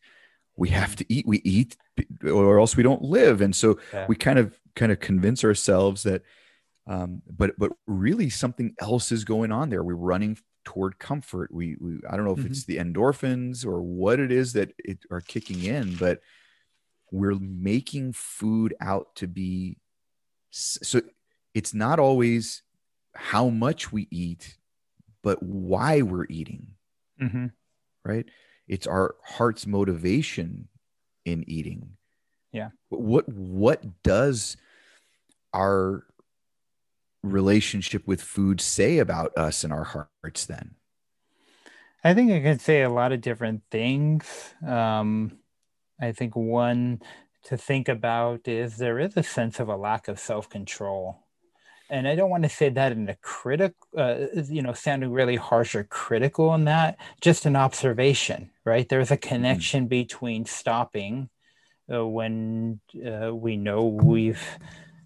We 0.56 0.70
have 0.70 0.96
to 0.96 1.06
eat. 1.12 1.26
We 1.26 1.38
eat, 1.44 1.76
or 2.24 2.58
else 2.58 2.76
we 2.76 2.82
don't 2.82 3.02
live. 3.02 3.40
And 3.40 3.54
so 3.54 3.78
yeah. 3.92 4.06
we 4.08 4.16
kind 4.16 4.38
of 4.38 4.58
kind 4.74 4.90
of 4.90 5.00
convince 5.00 5.44
ourselves 5.44 6.02
that. 6.04 6.22
Um, 6.88 7.20
but 7.28 7.58
but 7.58 7.72
really 7.86 8.30
something 8.30 8.74
else 8.80 9.10
is 9.10 9.24
going 9.24 9.52
on 9.52 9.70
there. 9.70 9.82
We're 9.82 9.96
running 9.96 10.38
toward 10.64 10.98
comfort. 10.98 11.52
We, 11.52 11.76
we 11.80 11.98
I 12.08 12.16
don't 12.16 12.24
know 12.24 12.32
if 12.32 12.38
mm-hmm. 12.38 12.52
it's 12.52 12.64
the 12.64 12.78
endorphins 12.78 13.66
or 13.66 13.82
what 13.82 14.20
it 14.20 14.30
is 14.30 14.52
that 14.54 14.72
it 14.78 14.98
are 15.10 15.20
kicking 15.20 15.64
in, 15.64 15.96
but 15.96 16.20
we're 17.10 17.38
making 17.38 18.12
food 18.12 18.74
out 18.80 19.14
to 19.16 19.26
be 19.26 19.78
so 20.50 21.00
it's 21.54 21.74
not 21.74 21.98
always 21.98 22.62
how 23.14 23.48
much 23.48 23.92
we 23.92 24.08
eat 24.10 24.56
but 25.26 25.42
why 25.42 26.02
we're 26.02 26.26
eating. 26.28 26.68
Mm-hmm. 27.20 27.46
Right? 28.04 28.26
It's 28.68 28.86
our 28.86 29.16
heart's 29.24 29.66
motivation 29.66 30.68
in 31.24 31.42
eating. 31.48 31.96
Yeah. 32.52 32.68
What 32.90 33.28
what 33.28 34.04
does 34.04 34.56
our 35.52 36.06
relationship 37.24 38.06
with 38.06 38.22
food 38.22 38.60
say 38.60 38.98
about 38.98 39.36
us 39.36 39.64
and 39.64 39.72
our 39.72 40.06
hearts 40.22 40.46
then? 40.46 40.76
I 42.04 42.14
think 42.14 42.30
it 42.30 42.42
can 42.42 42.60
say 42.60 42.82
a 42.82 42.88
lot 42.88 43.10
of 43.10 43.20
different 43.20 43.62
things. 43.68 44.54
Um, 44.64 45.38
I 46.00 46.12
think 46.12 46.36
one 46.36 47.00
to 47.44 47.56
think 47.56 47.88
about 47.88 48.48
is 48.48 48.76
there 48.76 48.98
is 48.98 49.16
a 49.16 49.22
sense 49.22 49.60
of 49.60 49.68
a 49.68 49.76
lack 49.76 50.08
of 50.08 50.18
self 50.18 50.48
control 50.48 51.26
and 51.88 52.08
I 52.08 52.14
don't 52.16 52.30
want 52.30 52.42
to 52.42 52.48
say 52.48 52.68
that 52.68 52.92
in 52.92 53.08
a 53.08 53.14
critic, 53.16 53.74
uh, 53.96 54.16
you 54.48 54.62
know, 54.62 54.72
sounding 54.72 55.12
really 55.12 55.36
harsh 55.36 55.74
or 55.74 55.84
critical 55.84 56.52
in 56.54 56.64
that, 56.64 56.98
just 57.20 57.46
an 57.46 57.54
observation, 57.54 58.50
right? 58.64 58.88
There's 58.88 59.10
a 59.10 59.16
mm-hmm. 59.16 59.28
connection 59.28 59.82
mm-hmm. 59.82 59.90
between 59.90 60.44
stopping 60.46 61.28
uh, 61.92 62.06
when 62.06 62.80
uh, 63.06 63.34
we 63.34 63.56
know 63.56 63.84
we've 63.86 64.58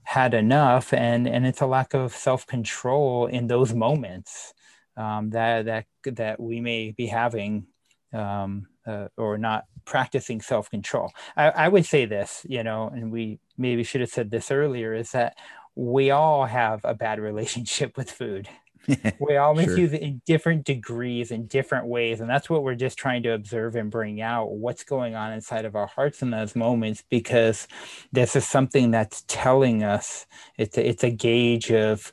had 0.04 0.32
enough, 0.32 0.94
and 0.94 1.28
and 1.28 1.46
it's 1.46 1.60
a 1.60 1.66
lack 1.66 1.92
of 1.92 2.14
self 2.14 2.46
control 2.46 3.26
in 3.26 3.46
those 3.46 3.74
moments 3.74 4.54
um, 4.96 5.30
that 5.30 5.66
that 5.66 5.86
that 6.04 6.40
we 6.40 6.60
may 6.60 6.92
be 6.92 7.06
having. 7.06 7.66
Um, 8.12 8.66
uh, 8.86 9.06
or 9.16 9.38
not 9.38 9.66
practicing 9.90 10.40
self 10.40 10.70
control. 10.70 11.12
I, 11.36 11.50
I 11.50 11.68
would 11.68 11.84
say 11.84 12.06
this, 12.06 12.46
you 12.48 12.62
know, 12.62 12.88
and 12.88 13.12
we 13.12 13.40
maybe 13.58 13.82
should 13.82 14.00
have 14.00 14.10
said 14.10 14.30
this 14.30 14.50
earlier 14.50 14.94
is 14.94 15.10
that 15.10 15.36
we 15.74 16.10
all 16.10 16.46
have 16.46 16.80
a 16.84 16.94
bad 16.94 17.20
relationship 17.30 17.98
with 17.98 18.10
food. 18.10 18.48
we 19.20 19.36
all 19.36 19.54
misuse 19.54 19.90
sure. 19.90 19.98
it 19.98 20.02
in 20.02 20.22
different 20.24 20.64
degrees 20.64 21.30
in 21.30 21.46
different 21.46 21.86
ways. 21.86 22.20
And 22.20 22.30
that's 22.30 22.48
what 22.48 22.62
we're 22.62 22.74
just 22.74 22.96
trying 22.96 23.22
to 23.24 23.32
observe 23.34 23.76
and 23.76 23.90
bring 23.90 24.22
out 24.22 24.52
what's 24.52 24.84
going 24.84 25.14
on 25.14 25.32
inside 25.34 25.66
of 25.66 25.76
our 25.76 25.86
hearts 25.86 26.22
in 26.22 26.30
those 26.30 26.56
moments 26.56 27.04
because 27.10 27.68
this 28.10 28.36
is 28.36 28.46
something 28.46 28.90
that's 28.90 29.22
telling 29.28 29.82
us 29.82 30.24
it's 30.56 30.78
a, 30.78 30.88
it's 30.88 31.04
a 31.04 31.10
gauge 31.10 31.70
of 31.70 32.10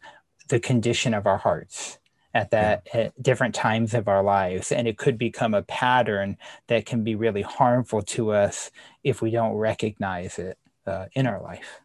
the 0.50 0.60
condition 0.60 1.14
of 1.14 1.26
our 1.26 1.38
hearts 1.38 2.00
at 2.38 2.52
that 2.52 2.88
yeah. 2.94 3.02
at 3.02 3.24
different 3.24 3.56
times 3.56 3.94
of 3.94 4.08
our 4.08 4.24
lives 4.24 4.72
and 4.72 4.88
it 4.88 4.98
could 4.98 5.18
become 5.18 5.54
a 5.54 5.64
pattern 5.64 6.38
that 6.68 6.86
can 6.86 7.04
be 7.04 7.16
really 7.16 7.42
harmful 7.42 8.02
to 8.02 8.32
us 8.32 8.72
if 9.04 9.22
we 9.22 9.32
don't 9.32 9.54
recognize 9.54 10.38
it 10.40 10.58
uh, 10.86 11.06
in 11.14 11.28
our 11.28 11.42
life 11.42 11.82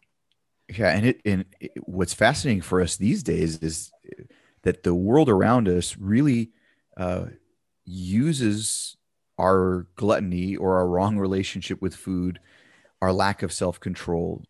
yeah, 0.79 0.95
and 0.95 1.07
it 1.07 1.21
and 1.25 1.45
it, 1.61 1.73
what's 1.83 2.15
fascinating 2.15 2.63
for 2.63 2.81
us 2.81 2.97
these 2.97 3.23
days 3.23 3.59
is 3.59 3.93
that 4.63 4.83
the 4.83 4.95
world 4.95 5.29
around 5.29 5.69
us 5.69 5.97
really 5.99 6.51
uh, 6.97 7.27
uses 7.85 8.97
our 9.39 9.87
gluttony 9.97 10.57
or 10.57 10.77
our 10.77 10.87
wrong 10.87 11.19
relationship 11.19 11.83
with 11.83 11.95
food, 11.95 12.39
our 13.01 13.13
lack 13.13 13.43
of 13.43 13.53
self 13.53 13.81
control 13.81 14.45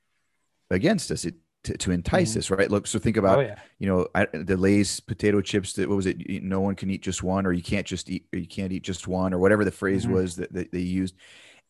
against 0.70 1.10
us. 1.10 1.24
It 1.24 1.34
to, 1.64 1.76
to 1.78 1.90
entice 1.92 2.30
mm-hmm. 2.30 2.38
us, 2.40 2.50
right? 2.50 2.70
Look, 2.70 2.86
so 2.86 2.98
think 2.98 3.16
about, 3.16 3.38
oh, 3.38 3.42
yeah. 3.42 3.54
you 3.78 3.86
know, 3.86 4.08
I, 4.14 4.26
the 4.32 4.56
Lay's 4.56 5.00
potato 5.00 5.40
chips. 5.40 5.74
That 5.74 5.88
what 5.88 5.96
was 5.96 6.06
it? 6.06 6.42
No 6.42 6.60
one 6.60 6.74
can 6.74 6.90
eat 6.90 7.02
just 7.02 7.22
one, 7.22 7.46
or 7.46 7.52
you 7.52 7.62
can't 7.62 7.86
just 7.86 8.10
eat, 8.10 8.26
or 8.32 8.38
you 8.38 8.48
can't 8.48 8.72
eat 8.72 8.82
just 8.82 9.06
one, 9.06 9.32
or 9.32 9.38
whatever 9.38 9.64
the 9.64 9.70
phrase 9.70 10.04
mm-hmm. 10.04 10.14
was 10.14 10.36
that, 10.36 10.52
that 10.52 10.72
they 10.72 10.80
used 10.80 11.14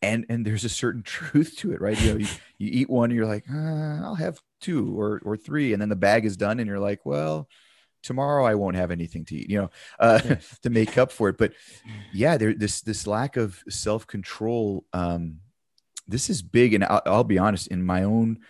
and 0.03 0.27
and 0.29 0.45
there's 0.45 0.65
a 0.65 0.69
certain 0.69 1.03
truth 1.05 1.57
to 1.57 1.73
it 1.73 1.81
right 1.81 2.01
you 2.01 2.13
know 2.13 2.19
you, 2.19 2.27
you 2.59 2.71
eat 2.73 2.91
one 2.91 3.11
and 3.11 3.17
you're 3.17 3.27
like 3.27 3.45
uh, 3.49 4.01
i'll 4.03 4.17
have 4.17 4.41
two 4.61 4.99
or 4.99 5.21
or 5.25 5.37
three 5.37 5.73
and 5.73 5.81
then 5.81 5.89
the 5.89 5.97
bag 5.97 6.25
is 6.25 6.37
done 6.37 6.59
and 6.59 6.67
you're 6.67 6.81
like 6.81 7.07
well 7.07 7.49
tomorrow 8.03 8.45
i 8.45 8.55
won't 8.55 8.77
have 8.77 8.91
anything 8.91 9.25
to 9.25 9.37
eat 9.37 9.49
you 9.49 9.61
know 9.61 9.71
uh, 10.01 10.19
to 10.63 10.71
make 10.71 10.99
up 10.99 11.13
for 11.13 11.29
it 11.29 11.39
but 11.39 11.53
yeah 12.13 12.37
there 12.37 12.53
this 12.53 12.81
this 12.81 13.07
lack 13.07 13.37
of 13.37 13.63
self-control 13.69 14.85
um 14.93 15.37
this 16.09 16.29
is 16.29 16.43
big 16.43 16.75
and 16.75 16.85
I'll, 16.85 17.03
I'll 17.07 17.25
be 17.25 17.39
honest 17.39 17.69
in 17.69 17.85
my 17.85 18.03
own 18.03 18.41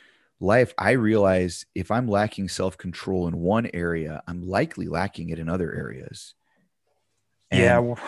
life 0.43 0.75
i 0.77 0.91
realize 0.91 1.65
if 1.75 1.91
i'm 1.91 2.09
lacking 2.09 2.49
self-control 2.49 3.29
in 3.29 3.37
one 3.39 3.69
area 3.73 4.23
i'm 4.27 4.43
likely 4.43 4.89
lacking 4.89 5.31
it 5.31 5.39
in 5.39 5.49
other 5.49 5.73
areas 5.73 6.35
and, 7.51 7.61
yeah 7.61 7.79
well, 7.79 7.99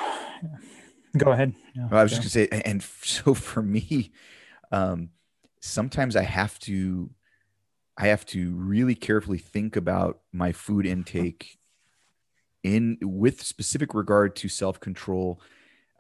Go 1.16 1.30
ahead. 1.30 1.54
I 1.90 2.02
was 2.02 2.10
just 2.10 2.22
gonna 2.22 2.30
say, 2.30 2.62
and 2.64 2.82
so 3.02 3.34
for 3.34 3.62
me, 3.62 4.12
um, 4.72 5.10
sometimes 5.60 6.16
I 6.16 6.22
have 6.22 6.58
to, 6.60 7.10
I 7.96 8.08
have 8.08 8.26
to 8.26 8.54
really 8.54 8.94
carefully 8.94 9.38
think 9.38 9.76
about 9.76 10.20
my 10.32 10.52
food 10.52 10.86
intake 10.86 11.58
in 12.62 12.98
with 13.00 13.42
specific 13.42 13.94
regard 13.94 14.34
to 14.36 14.48
self 14.48 14.80
control 14.80 15.40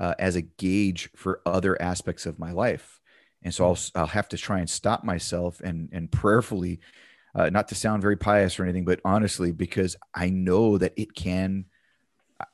uh, 0.00 0.14
as 0.18 0.34
a 0.34 0.42
gauge 0.42 1.10
for 1.14 1.40
other 1.46 1.80
aspects 1.80 2.26
of 2.26 2.38
my 2.38 2.50
life. 2.50 3.00
And 3.44 3.54
so 3.54 3.66
I'll, 3.66 3.78
I'll 3.94 4.06
have 4.06 4.28
to 4.30 4.38
try 4.38 4.58
and 4.58 4.68
stop 4.68 5.04
myself 5.04 5.60
and, 5.60 5.90
and 5.92 6.10
prayerfully, 6.10 6.80
uh, 7.34 7.50
not 7.50 7.68
to 7.68 7.74
sound 7.74 8.02
very 8.02 8.16
pious 8.16 8.58
or 8.58 8.64
anything, 8.64 8.84
but 8.84 9.00
honestly, 9.04 9.52
because 9.52 9.96
I 10.14 10.30
know 10.30 10.78
that 10.78 10.94
it 10.96 11.14
can, 11.14 11.66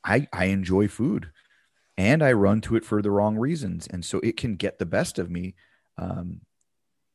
I, 0.05 0.27
I 0.33 0.47
enjoy 0.47 0.89
food 0.89 1.31
and 2.01 2.23
I 2.23 2.33
run 2.33 2.63
to 2.63 2.77
it 2.77 2.85
for 2.85 3.03
the 3.03 3.11
wrong 3.11 3.37
reasons, 3.37 3.87
and 3.87 4.03
so 4.03 4.21
it 4.21 4.39
can 4.39 4.57
get 4.57 4.79
the 4.79 4.87
best 4.87 5.19
of 5.19 5.31
me. 5.31 5.55
Um, 5.99 6.41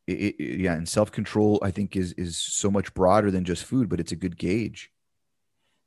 it, 0.05 0.36
it, 0.39 0.60
yeah, 0.60 0.74
and 0.74 0.88
self 0.88 1.12
control 1.12 1.60
I 1.63 1.72
think 1.72 1.96
is 1.96 2.13
is 2.13 2.38
so 2.38 2.70
much 2.70 2.94
broader 2.94 3.32
than 3.32 3.46
just 3.46 3.63
food, 3.63 3.89
but 3.89 4.00
it's 4.00 4.12
a 4.12 4.15
good 4.15 4.38
gauge. 4.38 4.91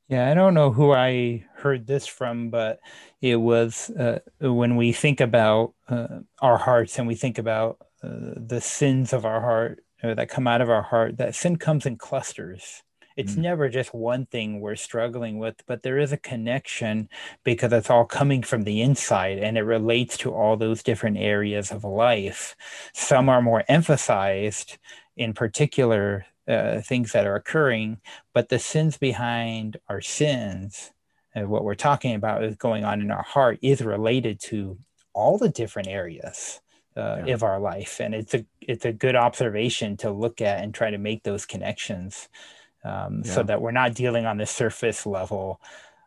Yeah, 0.09 0.31
I 0.31 0.35
don't 0.35 0.55
know 0.55 0.71
who 0.73 0.93
I 0.93 1.45
heard 1.57 1.87
this 1.87 2.07
from, 2.07 2.51
but 2.51 2.81
it 3.21 3.37
was 3.37 3.91
uh, 3.91 4.21
when 4.41 4.77
we 4.77 4.93
think 4.93 5.21
about 5.21 5.75
uh, 5.89 6.21
our 6.41 6.57
hearts 6.57 6.99
and 6.99 7.07
we 7.07 7.15
think 7.15 7.39
about 7.39 7.79
uh, 8.03 8.33
the 8.37 8.61
sins 8.61 9.13
of 9.13 9.27
our 9.27 9.41
heart 9.41 9.85
uh, 10.03 10.15
that 10.15 10.31
come 10.31 10.47
out 10.47 10.61
of 10.63 10.71
our 10.71 10.83
heart. 10.83 11.19
That 11.19 11.35
sin 11.35 11.57
comes 11.57 11.85
in 11.85 11.97
clusters 11.99 12.83
It's 13.17 13.35
mm. 13.35 13.39
never 13.39 13.69
just 13.69 13.93
one 13.93 14.27
thing 14.27 14.61
we're 14.61 14.77
struggling 14.77 15.39
with, 15.39 15.57
but 15.67 15.83
there 15.83 15.99
is 15.99 16.13
a 16.13 16.17
connection 16.17 17.09
because 17.45 17.73
it's 17.73 17.91
all 17.91 18.05
coming 18.07 18.43
from 18.43 18.63
the 18.63 18.81
inside 18.81 19.39
and 19.39 19.59
it 19.59 19.63
relates 19.63 20.17
to 20.19 20.33
all 20.33 20.57
those 20.57 20.83
different 20.83 21.19
areas 21.19 21.71
of 21.71 21.85
life. 21.85 22.57
Some 22.95 23.29
are 23.29 23.43
more 23.43 23.65
emphasized 23.69 24.79
in 25.17 25.35
particular 25.35 26.27
uh, 26.49 26.81
things 26.81 27.13
that 27.13 27.27
are 27.27 27.37
occurring, 27.37 28.01
but 28.33 28.49
the 28.49 28.59
sins 28.59 28.97
behind 28.97 29.77
our 29.89 30.01
sins, 30.01 30.93
uh, 31.37 31.43
what 31.43 31.65
we're 31.65 31.75
talking 31.75 32.15
about 32.15 32.43
is 32.43 32.57
going 32.57 32.85
on 32.85 33.01
in 33.01 33.11
our 33.11 33.23
heart, 33.23 33.59
is 33.63 33.83
related 33.83 34.41
to 34.41 34.79
all 35.13 35.37
the 35.37 35.49
different 35.49 35.89
areas 35.89 36.61
uh, 36.97 37.23
yeah. 37.27 37.35
of 37.35 37.43
our 37.43 37.61
life, 37.61 38.01
and 38.01 38.15
it's 38.15 38.35
a 38.35 38.45
it's 38.61 38.85
a 38.85 38.93
good 38.93 39.15
observation 39.15 39.97
to 39.99 40.11
look 40.11 40.41
at 40.41 40.63
and 40.63 40.75
try 40.75 40.91
to 40.91 40.99
make 40.99 41.23
those 41.23 41.47
connections, 41.47 42.29
um, 42.85 43.23
yeah. 43.25 43.33
so 43.33 43.43
that 43.43 43.61
we're 43.61 43.71
not 43.71 43.95
dealing 43.95 44.27
on 44.27 44.39
the 44.39 44.47
surface 44.47 45.07
level 45.07 45.61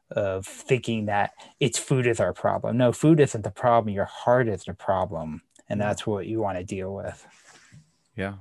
of 0.10 0.46
thinking 0.46 1.06
that 1.06 1.32
it's 1.60 1.80
food 1.80 2.06
is 2.06 2.20
our 2.20 2.34
problem. 2.34 2.78
No, 2.78 2.92
food 2.92 3.20
isn't 3.20 3.44
the 3.44 3.52
problem. 3.52 3.94
Your 3.94 4.06
heart 4.06 4.48
is 4.50 4.64
the 4.64 4.74
problem, 4.74 5.42
and 5.70 5.80
that's 5.80 6.06
what 6.06 6.26
you 6.26 6.42
want 6.42 6.58
to 6.58 6.64
deal 6.64 6.94
with. 6.94 7.26
Yeah. 8.18 8.34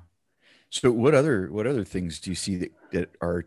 So 0.70 0.92
what 0.92 1.14
other 1.14 1.50
what 1.50 1.66
other 1.66 1.84
things 1.84 2.20
do 2.20 2.30
you 2.30 2.36
see 2.36 2.56
that, 2.56 2.72
that 2.92 3.10
are 3.20 3.44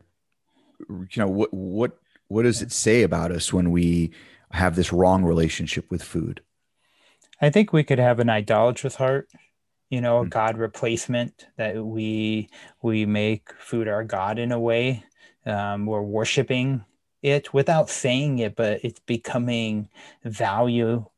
you 0.90 1.08
know 1.18 1.28
what 1.28 1.54
what 1.54 1.98
what 2.28 2.44
does 2.44 2.62
it 2.62 2.72
say 2.72 3.04
about 3.04 3.32
us 3.32 3.54
when 3.54 3.72
we 3.72 4.12
have 4.52 4.76
this 4.76 4.94
wrong 4.94 5.24
relationship 5.24 5.90
with 5.90 6.04
food? 6.04 6.42
I 7.42 7.50
think 7.50 7.74
we 7.74 7.84
could 7.84 8.00
have 8.00 8.20
an 8.20 8.30
idolatrous 8.30 8.96
heart, 8.96 9.30
you 9.90 10.02
know, 10.02 10.18
a 10.18 10.22
mm-hmm. 10.22 10.30
God 10.30 10.58
replacement 10.58 11.48
that 11.58 11.84
we 11.84 12.50
we 12.82 13.06
make 13.06 13.54
food 13.58 13.88
our 13.88 14.04
God 14.04 14.38
in 14.38 14.52
a 14.52 14.60
way. 14.60 15.04
Um, 15.46 15.86
we're 15.86 16.02
worshiping 16.02 16.84
it 17.22 17.54
without 17.54 17.90
saying 17.90 18.40
it, 18.40 18.56
but 18.56 18.84
it's 18.84 19.00
becoming 19.00 19.90
valuable 20.24 21.10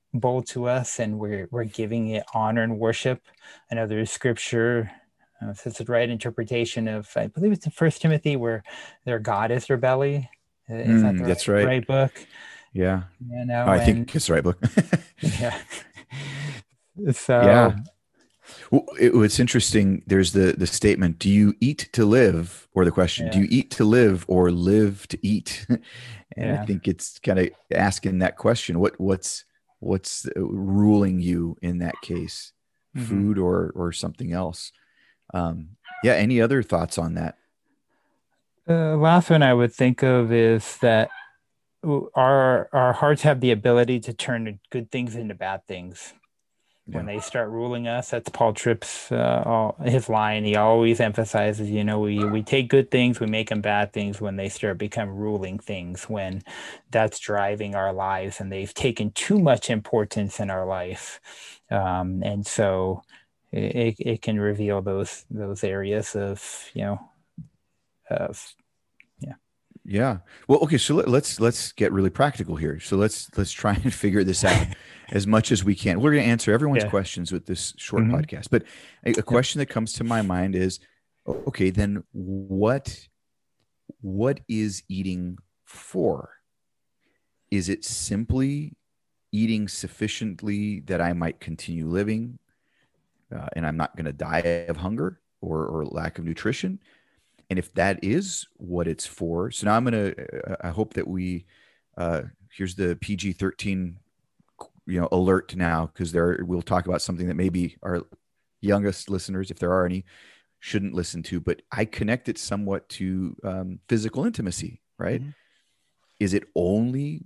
to 0.47 0.67
us, 0.67 0.99
and 0.99 1.19
we're 1.19 1.47
we're 1.51 1.65
giving 1.65 2.09
it 2.09 2.23
honor 2.33 2.63
and 2.63 2.79
worship. 2.79 3.21
I 3.71 3.75
know 3.75 3.87
there's 3.87 4.11
scripture. 4.11 4.91
If 5.51 5.65
it's 5.67 5.77
the 5.79 5.85
right 5.85 6.09
interpretation 6.09 6.87
of, 6.87 7.09
I 7.15 7.27
believe 7.27 7.51
it's 7.51 7.65
in 7.65 7.71
First 7.71 8.01
Timothy, 8.01 8.35
where 8.35 8.63
their 9.05 9.19
God 9.19 9.51
is 9.51 9.67
their 9.67 9.77
belly. 9.77 10.29
Is 10.67 11.03
mm, 11.03 11.19
that 11.19 11.25
that's 11.25 11.47
right. 11.47 11.65
Right 11.65 11.85
book. 11.85 12.11
Yeah. 12.73 13.03
You 13.29 13.45
know, 13.45 13.65
I 13.65 13.77
and, 13.77 13.85
think 13.85 14.15
it's 14.15 14.27
the 14.27 14.33
right 14.33 14.43
book. 14.43 14.59
yeah. 15.19 15.57
So 17.11 17.41
yeah. 17.41 17.75
Well, 18.71 18.85
it, 18.97 19.13
it's 19.13 19.37
interesting. 19.37 20.03
There's 20.07 20.31
the 20.31 20.55
the 20.57 20.65
statement: 20.65 21.19
Do 21.19 21.29
you 21.29 21.55
eat 21.59 21.89
to 21.91 22.05
live? 22.05 22.69
Or 22.73 22.85
the 22.85 22.91
question: 22.91 23.25
yeah. 23.25 23.33
Do 23.33 23.39
you 23.39 23.47
eat 23.49 23.71
to 23.71 23.83
live 23.83 24.23
or 24.29 24.49
live 24.49 25.05
to 25.09 25.19
eat? 25.21 25.65
and 25.69 25.81
yeah. 26.37 26.61
I 26.61 26.65
think 26.65 26.87
it's 26.87 27.19
kind 27.19 27.39
of 27.39 27.49
asking 27.73 28.19
that 28.19 28.37
question: 28.37 28.79
What 28.79 28.97
what's 28.97 29.43
what's 29.79 30.25
ruling 30.35 31.19
you 31.19 31.57
in 31.61 31.79
that 31.79 31.95
case? 32.01 32.53
Mm-hmm. 32.95 33.07
Food 33.07 33.37
or 33.39 33.73
or 33.75 33.91
something 33.91 34.31
else? 34.31 34.71
Um, 35.33 35.69
yeah. 36.03 36.13
Any 36.13 36.39
other 36.41 36.61
thoughts 36.61 36.97
on 36.97 37.15
that? 37.15 37.37
The 38.65 38.93
uh, 38.93 38.97
last 38.97 39.29
one 39.29 39.43
I 39.43 39.53
would 39.53 39.73
think 39.73 40.01
of 40.01 40.31
is 40.31 40.77
that 40.77 41.09
our 42.15 42.67
our 42.73 42.93
hearts 42.93 43.21
have 43.21 43.39
the 43.39 43.51
ability 43.51 43.99
to 44.01 44.13
turn 44.13 44.59
good 44.71 44.91
things 44.91 45.15
into 45.15 45.35
bad 45.35 45.67
things 45.67 46.13
when 46.87 47.07
they 47.07 47.19
start 47.19 47.49
ruling 47.49 47.87
us. 47.87 48.11
That's 48.11 48.29
Paul 48.29 48.53
Tripp's 48.53 49.11
uh, 49.11 49.43
all, 49.45 49.75
his 49.83 50.07
line. 50.07 50.43
He 50.45 50.55
always 50.55 50.99
emphasizes, 50.99 51.69
you 51.69 51.83
know, 51.83 51.99
we 51.99 52.23
we 52.23 52.43
take 52.43 52.69
good 52.69 52.91
things, 52.91 53.19
we 53.19 53.27
make 53.27 53.49
them 53.49 53.61
bad 53.61 53.91
things 53.91 54.21
when 54.21 54.35
they 54.35 54.49
start 54.49 54.77
become 54.77 55.09
ruling 55.09 55.57
things. 55.57 56.03
When 56.03 56.43
that's 56.91 57.19
driving 57.19 57.75
our 57.75 57.93
lives, 57.93 58.39
and 58.39 58.51
they've 58.51 58.73
taken 58.73 59.11
too 59.11 59.39
much 59.39 59.69
importance 59.69 60.39
in 60.39 60.49
our 60.49 60.65
life, 60.65 61.19
um, 61.71 62.21
and 62.23 62.45
so 62.45 63.03
it, 63.55 63.95
it 63.99 64.21
can 64.21 64.39
reveal 64.39 64.81
those 64.81 65.25
those 65.29 65.63
areas 65.63 66.15
of 66.15 66.69
you 66.73 66.83
know 66.83 67.09
of 68.09 68.53
yeah. 69.19 69.33
Yeah. 69.85 70.17
Well, 70.47 70.59
okay. 70.59 70.77
So 70.77 70.95
let, 70.95 71.07
us 71.07 71.39
let's 71.39 71.71
get 71.71 71.91
really 71.91 72.09
practical 72.09 72.55
here. 72.55 72.79
So 72.79 72.97
let's 72.97 73.29
let's 73.37 73.51
try 73.51 73.73
and 73.73 73.93
figure 74.03 74.23
this 74.23 74.43
out 74.43 74.67
as 75.11 75.25
much 75.25 75.51
as 75.51 75.63
we 75.63 75.75
can. 75.75 76.01
We're 76.01 76.11
going 76.11 76.23
to 76.23 76.29
answer 76.29 76.51
everyone's 76.51 76.83
yeah. 76.83 76.89
questions 76.89 77.31
with 77.31 77.45
this 77.45 77.73
short 77.77 78.03
mm-hmm. 78.03 78.15
podcast. 78.15 78.49
But 78.49 78.63
a, 79.05 79.11
a 79.11 79.23
question 79.23 79.59
that 79.59 79.67
comes 79.67 79.93
to 79.93 80.03
my 80.03 80.21
mind 80.21 80.55
is, 80.55 80.79
okay, 81.27 81.69
then 81.69 82.03
what 82.11 83.07
what 84.01 84.41
is 84.49 84.83
eating 84.89 85.37
for? 85.63 86.31
Is 87.51 87.69
it 87.69 87.85
simply 87.85 88.73
eating 89.31 89.67
sufficiently 89.67 90.79
that 90.81 91.01
I 91.01 91.13
might 91.13 91.39
continue 91.39 91.87
living, 91.87 92.39
uh, 93.35 93.47
and 93.55 93.65
I'm 93.65 93.77
not 93.77 93.95
going 93.95 94.05
to 94.05 94.13
die 94.13 94.65
of 94.69 94.77
hunger 94.77 95.19
or 95.41 95.65
or 95.65 95.85
lack 95.85 96.17
of 96.17 96.25
nutrition? 96.25 96.79
and 97.49 97.59
if 97.59 97.73
that 97.73 98.03
is 98.03 98.47
what 98.57 98.87
it's 98.87 99.05
for 99.05 99.51
so 99.51 99.65
now 99.65 99.75
i'm 99.75 99.83
gonna 99.83 100.13
uh, 100.47 100.55
i 100.61 100.69
hope 100.69 100.93
that 100.93 101.07
we 101.07 101.45
uh 101.97 102.21
here's 102.51 102.75
the 102.75 102.95
pg-13 102.97 103.95
you 104.87 104.99
know 104.99 105.07
alert 105.11 105.55
now 105.55 105.87
because 105.87 106.11
there 106.11 106.39
we'll 106.43 106.61
talk 106.61 106.87
about 106.87 107.01
something 107.01 107.27
that 107.27 107.35
maybe 107.35 107.77
our 107.83 108.03
youngest 108.61 109.09
listeners 109.09 109.51
if 109.51 109.59
there 109.59 109.71
are 109.71 109.85
any 109.85 110.03
shouldn't 110.59 110.93
listen 110.93 111.21
to 111.21 111.39
but 111.39 111.61
i 111.71 111.85
connect 111.85 112.29
it 112.29 112.37
somewhat 112.37 112.87
to 112.89 113.35
um, 113.43 113.79
physical 113.87 114.25
intimacy 114.25 114.81
right 114.97 115.21
mm-hmm. 115.21 115.31
is 116.19 116.33
it 116.33 116.43
only 116.55 117.21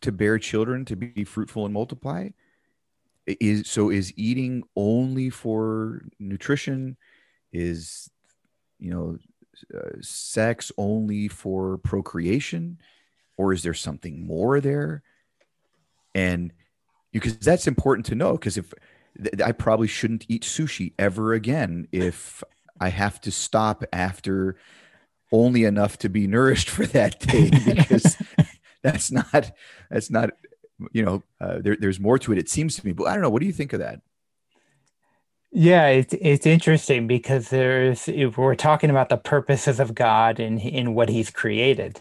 to 0.00 0.12
bear 0.12 0.38
children 0.38 0.84
to 0.84 0.96
be 0.96 1.24
fruitful 1.24 1.64
and 1.64 1.74
multiply 1.74 2.28
is 3.40 3.68
so 3.68 3.90
is 3.90 4.12
eating 4.16 4.62
only 4.76 5.30
for 5.30 6.02
nutrition? 6.18 6.96
Is 7.52 8.10
you 8.78 8.90
know 8.90 9.18
uh, 9.74 9.96
sex 10.00 10.72
only 10.78 11.28
for 11.28 11.78
procreation? 11.78 12.78
Or 13.36 13.52
is 13.52 13.62
there 13.62 13.74
something 13.74 14.26
more 14.26 14.60
there? 14.60 15.02
And 16.14 16.52
because 17.12 17.38
that's 17.38 17.66
important 17.66 18.06
to 18.06 18.14
know 18.14 18.32
because 18.32 18.56
if 18.56 18.72
i 19.44 19.52
probably 19.52 19.88
shouldn't 19.88 20.26
eat 20.28 20.42
sushi 20.42 20.92
ever 20.98 21.32
again 21.32 21.86
if 21.92 22.42
i 22.80 22.88
have 22.88 23.20
to 23.20 23.30
stop 23.30 23.84
after 23.92 24.56
only 25.32 25.64
enough 25.64 25.98
to 25.98 26.08
be 26.08 26.26
nourished 26.26 26.68
for 26.68 26.86
that 26.86 27.20
day 27.20 27.50
because 27.66 28.16
that's 28.82 29.10
not 29.10 29.52
that's 29.90 30.10
not 30.10 30.30
you 30.92 31.04
know 31.04 31.22
uh, 31.40 31.58
there, 31.60 31.76
there's 31.76 32.00
more 32.00 32.18
to 32.18 32.32
it 32.32 32.38
it 32.38 32.48
seems 32.48 32.76
to 32.76 32.86
me 32.86 32.92
but 32.92 33.06
i 33.06 33.12
don't 33.12 33.22
know 33.22 33.30
what 33.30 33.40
do 33.40 33.46
you 33.46 33.52
think 33.52 33.72
of 33.72 33.80
that 33.80 34.00
yeah, 35.52 35.88
it's 35.88 36.14
it's 36.20 36.46
interesting 36.46 37.06
because 37.06 37.48
there's 37.48 38.06
if 38.06 38.38
we're 38.38 38.54
talking 38.54 38.88
about 38.88 39.08
the 39.08 39.16
purposes 39.16 39.80
of 39.80 39.94
God 39.94 40.38
and 40.38 40.60
in, 40.60 40.68
in 40.68 40.94
what 40.94 41.08
He's 41.08 41.30
created, 41.30 42.00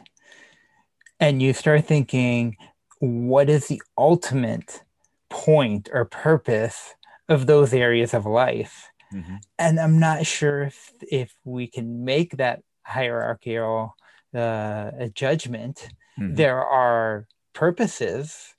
and 1.19 1.41
you 1.41 1.53
start 1.53 1.85
thinking, 1.85 2.57
what 2.99 3.49
is 3.49 3.67
the 3.67 3.81
ultimate 3.97 4.83
point 5.29 5.89
or 5.91 6.05
purpose 6.05 6.93
of 7.27 7.47
those 7.47 7.73
areas 7.73 8.13
of 8.13 8.27
life? 8.27 8.87
Mm-hmm. 9.13 9.37
And 9.57 9.79
I'm 9.79 9.99
not 9.99 10.27
sure 10.27 10.63
if 10.63 10.91
if 11.01 11.33
we 11.43 11.65
can 11.65 12.05
make 12.05 12.37
that 12.37 12.61
hierarchical 12.83 13.95
uh, 14.35 14.91
judgment. 15.15 15.89
Mm-hmm. 16.19 16.35
There 16.35 16.63
are 16.63 17.25
purposes 17.53 18.53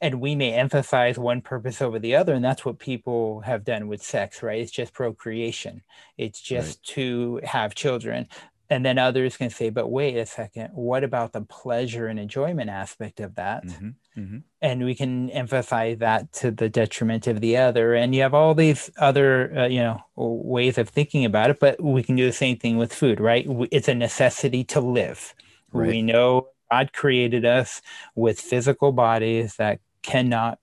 and 0.00 0.20
we 0.20 0.34
may 0.34 0.52
emphasize 0.52 1.18
one 1.18 1.40
purpose 1.40 1.80
over 1.80 1.98
the 1.98 2.14
other 2.14 2.34
and 2.34 2.44
that's 2.44 2.64
what 2.64 2.78
people 2.78 3.40
have 3.40 3.64
done 3.64 3.88
with 3.88 4.02
sex 4.02 4.42
right 4.42 4.60
it's 4.60 4.70
just 4.70 4.92
procreation 4.92 5.82
it's 6.16 6.40
just 6.40 6.78
right. 6.78 6.94
to 6.94 7.40
have 7.44 7.74
children 7.74 8.26
and 8.68 8.84
then 8.84 8.98
others 8.98 9.36
can 9.36 9.50
say 9.50 9.70
but 9.70 9.88
wait 9.88 10.16
a 10.16 10.26
second 10.26 10.70
what 10.72 11.04
about 11.04 11.32
the 11.32 11.40
pleasure 11.40 12.06
and 12.06 12.18
enjoyment 12.18 12.68
aspect 12.68 13.20
of 13.20 13.34
that 13.36 13.64
mm-hmm. 13.64 13.88
Mm-hmm. 14.18 14.38
and 14.60 14.84
we 14.84 14.94
can 14.94 15.30
emphasize 15.30 15.98
that 15.98 16.32
to 16.34 16.50
the 16.50 16.68
detriment 16.68 17.26
of 17.26 17.40
the 17.40 17.56
other 17.56 17.94
and 17.94 18.14
you 18.14 18.22
have 18.22 18.34
all 18.34 18.54
these 18.54 18.90
other 18.98 19.56
uh, 19.56 19.66
you 19.66 19.80
know 19.80 20.00
ways 20.16 20.78
of 20.78 20.88
thinking 20.88 21.24
about 21.24 21.50
it 21.50 21.60
but 21.60 21.82
we 21.82 22.02
can 22.02 22.16
do 22.16 22.26
the 22.26 22.32
same 22.32 22.56
thing 22.56 22.76
with 22.76 22.92
food 22.92 23.20
right 23.20 23.46
it's 23.70 23.88
a 23.88 23.94
necessity 23.94 24.64
to 24.64 24.80
live 24.80 25.34
right. 25.72 25.88
we 25.88 26.02
know 26.02 26.48
God 26.70 26.92
created 26.92 27.44
us 27.44 27.82
with 28.14 28.40
physical 28.40 28.92
bodies 28.92 29.56
that 29.56 29.80
cannot 30.02 30.58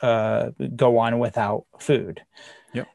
uh, 0.00 0.50
go 0.74 0.98
on 0.98 1.18
without 1.18 1.64
food. 1.78 2.22
Yep. 2.74 2.88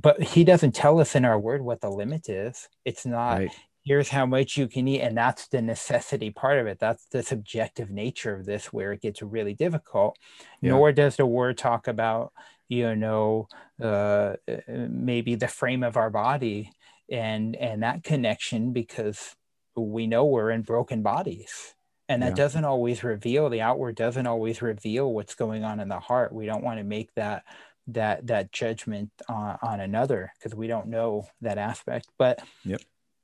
But 0.00 0.22
he 0.22 0.44
doesn't 0.44 0.74
tell 0.74 1.00
us 1.00 1.14
in 1.14 1.24
our 1.24 1.38
word 1.38 1.62
what 1.62 1.80
the 1.80 1.90
limit 1.90 2.28
is. 2.28 2.68
It's 2.84 3.04
not 3.04 3.38
right. 3.38 3.50
here's 3.84 4.08
how 4.08 4.26
much 4.26 4.56
you 4.56 4.68
can 4.68 4.86
eat, 4.88 5.00
and 5.00 5.16
that's 5.16 5.48
the 5.48 5.60
necessity 5.62 6.30
part 6.30 6.58
of 6.58 6.66
it. 6.66 6.78
That's 6.78 7.06
the 7.06 7.22
subjective 7.22 7.90
nature 7.90 8.34
of 8.34 8.46
this 8.46 8.72
where 8.72 8.92
it 8.92 9.02
gets 9.02 9.22
really 9.22 9.54
difficult. 9.54 10.18
Yeah. 10.60 10.70
Nor 10.70 10.92
does 10.92 11.16
the 11.16 11.26
word 11.26 11.58
talk 11.58 11.88
about, 11.88 12.32
you 12.68 12.94
know, 12.94 13.48
uh, 13.82 14.34
maybe 14.68 15.34
the 15.34 15.48
frame 15.48 15.82
of 15.82 15.96
our 15.96 16.10
body 16.10 16.70
and 17.08 17.54
and 17.54 17.82
that 17.82 18.02
connection 18.02 18.72
because 18.72 19.36
we 19.76 20.06
know 20.06 20.24
we're 20.24 20.50
in 20.50 20.62
broken 20.62 21.02
bodies. 21.02 21.74
And 22.08 22.22
that 22.22 22.30
yeah. 22.30 22.34
doesn't 22.34 22.64
always 22.64 23.02
reveal 23.02 23.48
the 23.48 23.62
outward 23.62 23.96
doesn't 23.96 24.26
always 24.26 24.62
reveal 24.62 25.12
what's 25.12 25.34
going 25.34 25.64
on 25.64 25.80
in 25.80 25.88
the 25.88 25.98
heart. 25.98 26.32
We 26.32 26.46
don't 26.46 26.62
want 26.62 26.78
to 26.78 26.84
make 26.84 27.12
that 27.14 27.44
that 27.88 28.26
that 28.28 28.52
judgment 28.52 29.10
on, 29.28 29.58
on 29.62 29.80
another 29.80 30.32
because 30.38 30.54
we 30.54 30.66
don't 30.68 30.86
know 30.86 31.26
that 31.40 31.58
aspect. 31.58 32.08
But 32.16 32.40
yep. 32.64 32.80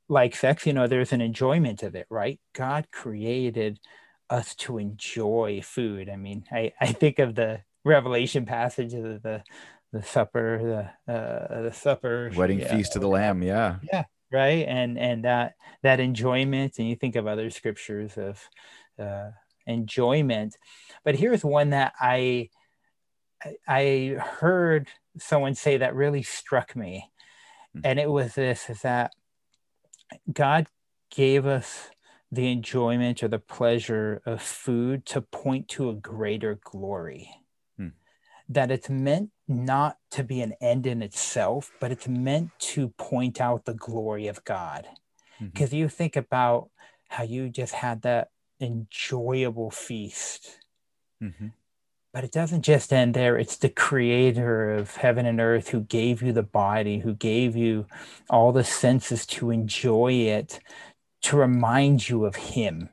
like 0.09 0.35
sex 0.35 0.67
you 0.67 0.73
know 0.73 0.87
there's 0.89 1.13
an 1.13 1.21
enjoyment 1.21 1.83
of 1.83 1.95
it 1.95 2.07
right? 2.11 2.41
God 2.55 2.89
created 2.91 3.79
us 4.29 4.55
to 4.57 4.79
enjoy 4.79 5.61
food. 5.63 6.09
I 6.09 6.17
mean 6.17 6.45
i 6.51 6.73
i 6.81 6.87
think 6.87 7.19
of 7.21 7.37
the 7.37 7.61
revelation 7.85 8.47
passage 8.47 8.95
of 8.95 9.23
the 9.23 9.43
the 9.93 10.03
supper 10.03 10.91
the 11.07 11.13
uh 11.13 11.63
the 11.63 11.73
supper 11.73 12.31
wedding 12.35 12.61
yeah, 12.61 12.75
feast 12.75 12.97
of 12.97 13.03
the 13.03 13.09
lamb 13.09 13.43
yeah. 13.43 13.77
Yeah 13.93 14.05
right? 14.33 14.67
And 14.67 14.99
and 14.99 15.25
that 15.25 15.55
that 15.83 16.01
enjoyment 16.01 16.79
and 16.79 16.89
you 16.89 16.97
think 16.97 17.17
of 17.17 17.27
other 17.27 17.51
scriptures 17.51 18.17
of 18.17 18.41
uh, 18.99 19.31
enjoyment. 19.67 20.57
But 21.05 21.17
here's 21.17 21.45
one 21.45 21.71
that 21.71 21.93
i 22.01 22.49
i 23.67 24.17
heard 24.19 24.89
someone 25.19 25.55
say 25.55 25.79
that 25.79 25.95
really 25.95 26.23
struck 26.23 26.77
me. 26.77 27.11
Mm-hmm. 27.75 27.87
and 27.87 27.99
it 27.99 28.11
was 28.11 28.35
this 28.35 28.69
is 28.69 28.83
that 28.83 29.13
god 30.31 30.67
gave 31.11 31.47
us 31.47 31.91
the 32.33 32.51
enjoyment 32.51 33.23
or 33.23 33.29
the 33.29 33.39
pleasure 33.39 34.23
of 34.25 34.41
food 34.41 35.05
to 35.05 35.21
point 35.21 35.69
to 35.69 35.91
a 35.91 35.95
greater 35.95 36.59
glory. 36.65 37.29
That 38.49 38.71
it's 38.71 38.89
meant 38.89 39.31
not 39.49 39.99
to 40.13 40.25
be 40.25 40.41
an 40.41 40.55
end 40.61 40.87
in 40.87 41.03
itself, 41.03 41.73
but 41.81 41.93
it's 41.93 42.09
meant 42.09 42.51
to 42.59 42.89
point 42.91 43.41
out 43.41 43.65
the 43.65 43.75
glory 43.75 44.29
of 44.29 44.45
God. 44.45 44.87
Because 45.41 45.71
mm-hmm. 45.71 45.77
you 45.77 45.89
think 45.89 46.17
about 46.17 46.71
how 47.09 47.25
you 47.25 47.49
just 47.49 47.75
had 47.75 48.03
that 48.03 48.29
enjoyable 48.61 49.71
feast. 49.71 50.59
Mm-hmm. 51.23 51.49
But 52.13 52.25
it 52.25 52.33
doesn't 52.33 52.63
just 52.63 52.93
end 52.93 53.15
there. 53.15 53.39
It's 53.39 53.57
the 53.57 53.71
creator 53.71 54.75
of 54.75 54.97
heaven 54.97 55.25
and 55.25 55.41
earth 55.41 55.69
who 55.69 55.81
gave 55.81 56.23
you 56.23 56.33
the 56.33 56.43
body, 56.43 56.99
who 56.99 57.15
gave 57.15 57.57
you 57.57 57.87
all 58.29 58.53
the 58.53 58.65
senses 58.65 59.25
to 59.27 59.51
enjoy 59.51 60.13
it, 60.13 60.61
to 61.23 61.37
remind 61.37 62.09
you 62.09 62.27
of 62.27 62.37
him 62.37 62.91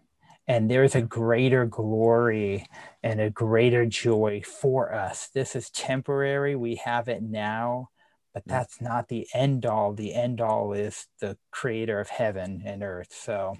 and 0.49 0.69
there's 0.69 0.95
a 0.95 1.01
greater 1.01 1.65
glory 1.67 2.65
and 3.03 3.21
a 3.21 3.29
greater 3.29 3.85
joy 3.85 4.41
for 4.43 4.91
us. 4.91 5.29
This 5.31 5.55
is 5.55 5.69
temporary. 5.69 6.55
We 6.55 6.75
have 6.83 7.07
it 7.07 7.21
now, 7.21 7.89
but 8.33 8.43
that's 8.47 8.81
not 8.81 9.09
the 9.09 9.27
end 9.31 9.67
all. 9.67 9.93
The 9.93 10.15
end 10.15 10.41
all 10.41 10.73
is 10.73 11.05
the 11.21 11.37
creator 11.51 11.99
of 11.99 12.09
heaven 12.09 12.63
and 12.65 12.81
earth. 12.81 13.13
So, 13.13 13.57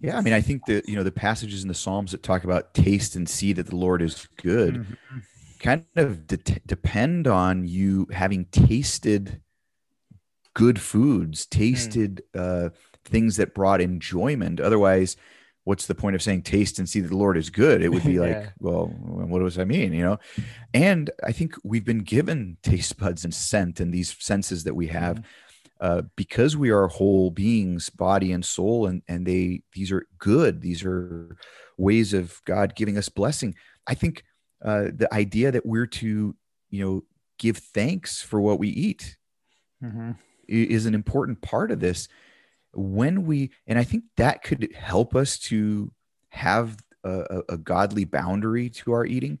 yeah, 0.00 0.16
I 0.16 0.20
mean, 0.20 0.34
I 0.34 0.40
think 0.40 0.66
that, 0.66 0.88
you 0.88 0.94
know, 0.94 1.02
the 1.02 1.10
passages 1.10 1.62
in 1.62 1.68
the 1.68 1.74
Psalms 1.74 2.12
that 2.12 2.22
talk 2.22 2.44
about 2.44 2.74
taste 2.74 3.16
and 3.16 3.28
see 3.28 3.52
that 3.54 3.66
the 3.66 3.76
Lord 3.76 4.00
is 4.00 4.28
good 4.40 4.74
mm-hmm. 4.76 5.18
kind 5.58 5.84
of 5.96 6.28
de- 6.28 6.60
depend 6.64 7.26
on 7.26 7.66
you 7.66 8.06
having 8.12 8.44
tasted 8.44 9.40
good 10.54 10.80
foods, 10.80 11.44
tasted 11.44 12.22
mm. 12.32 12.66
uh, 12.66 12.70
things 13.04 13.36
that 13.36 13.52
brought 13.52 13.80
enjoyment. 13.80 14.60
Otherwise, 14.60 15.16
what's 15.68 15.86
the 15.86 15.94
point 15.94 16.16
of 16.16 16.22
saying 16.22 16.40
taste 16.40 16.78
and 16.78 16.88
see 16.88 16.98
that 16.98 17.08
the 17.08 17.16
Lord 17.16 17.36
is 17.36 17.50
good? 17.50 17.82
It 17.82 17.90
would 17.90 18.02
be 18.02 18.18
like, 18.26 18.30
yeah. 18.30 18.48
well, 18.58 18.86
what 18.86 19.40
does 19.40 19.56
that 19.56 19.66
mean? 19.68 19.92
You 19.92 20.02
know? 20.02 20.18
And 20.72 21.10
I 21.22 21.32
think 21.32 21.56
we've 21.62 21.84
been 21.84 21.98
given 21.98 22.56
taste 22.62 22.96
buds 22.96 23.22
and 23.22 23.34
scent 23.34 23.78
and 23.78 23.92
these 23.92 24.16
senses 24.18 24.64
that 24.64 24.72
we 24.72 24.86
have 24.86 25.16
mm-hmm. 25.16 25.22
uh, 25.82 26.02
because 26.16 26.56
we 26.56 26.70
are 26.70 26.88
whole 26.88 27.30
beings, 27.30 27.90
body 27.90 28.32
and 28.32 28.42
soul, 28.42 28.86
and 28.86 29.02
and 29.08 29.26
they 29.26 29.60
these 29.74 29.92
are 29.92 30.06
good. 30.18 30.62
These 30.62 30.86
are 30.86 31.36
ways 31.76 32.14
of 32.14 32.40
God 32.46 32.74
giving 32.74 32.96
us 32.96 33.10
blessing. 33.10 33.54
I 33.86 33.92
think 33.92 34.24
uh, 34.64 34.84
the 34.94 35.12
idea 35.12 35.52
that 35.52 35.66
we're 35.66 35.86
to, 35.86 36.34
you 36.70 36.84
know, 36.84 37.04
give 37.38 37.58
thanks 37.58 38.22
for 38.22 38.40
what 38.40 38.58
we 38.58 38.70
eat 38.70 39.18
mm-hmm. 39.84 40.12
is 40.48 40.86
an 40.86 40.94
important 40.94 41.42
part 41.42 41.70
of 41.70 41.80
this 41.80 42.08
when 42.78 43.26
we 43.26 43.50
and 43.66 43.78
i 43.78 43.84
think 43.84 44.04
that 44.16 44.42
could 44.42 44.72
help 44.74 45.16
us 45.16 45.38
to 45.38 45.90
have 46.30 46.76
a, 47.04 47.42
a 47.50 47.58
godly 47.58 48.04
boundary 48.04 48.70
to 48.70 48.92
our 48.92 49.06
eating. 49.06 49.38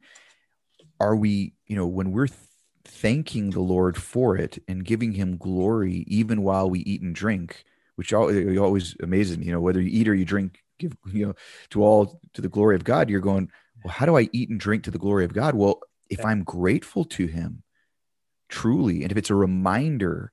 Are 1.00 1.16
we 1.16 1.54
you 1.66 1.76
know 1.76 1.86
when 1.86 2.12
we're 2.12 2.26
th- 2.26 2.38
thanking 2.84 3.50
the 3.50 3.60
lord 3.60 4.00
for 4.00 4.36
it 4.36 4.58
and 4.66 4.84
giving 4.84 5.12
him 5.12 5.36
glory 5.36 6.04
even 6.08 6.42
while 6.42 6.70
we 6.70 6.80
eat 6.80 7.02
and 7.02 7.14
drink 7.14 7.64
which 7.96 8.14
always, 8.14 8.58
always 8.58 8.96
amazes 9.02 9.36
me 9.36 9.46
you 9.46 9.52
know 9.52 9.60
whether 9.60 9.80
you 9.80 9.90
eat 9.90 10.08
or 10.08 10.14
you 10.14 10.24
drink 10.24 10.62
give 10.78 10.96
you 11.12 11.26
know 11.26 11.34
to 11.68 11.82
all 11.82 12.18
to 12.32 12.40
the 12.40 12.48
glory 12.48 12.74
of 12.74 12.84
god 12.84 13.10
you're 13.10 13.20
going 13.20 13.50
well 13.84 13.92
how 13.92 14.06
do 14.06 14.16
i 14.16 14.28
eat 14.32 14.48
and 14.48 14.58
drink 14.58 14.84
to 14.84 14.90
the 14.90 14.98
glory 14.98 15.24
of 15.24 15.34
god? 15.34 15.54
Well 15.54 15.80
if 16.08 16.24
i'm 16.24 16.42
grateful 16.44 17.04
to 17.04 17.26
him 17.26 17.62
truly 18.48 19.02
and 19.02 19.12
if 19.12 19.18
it's 19.18 19.30
a 19.30 19.34
reminder 19.34 20.32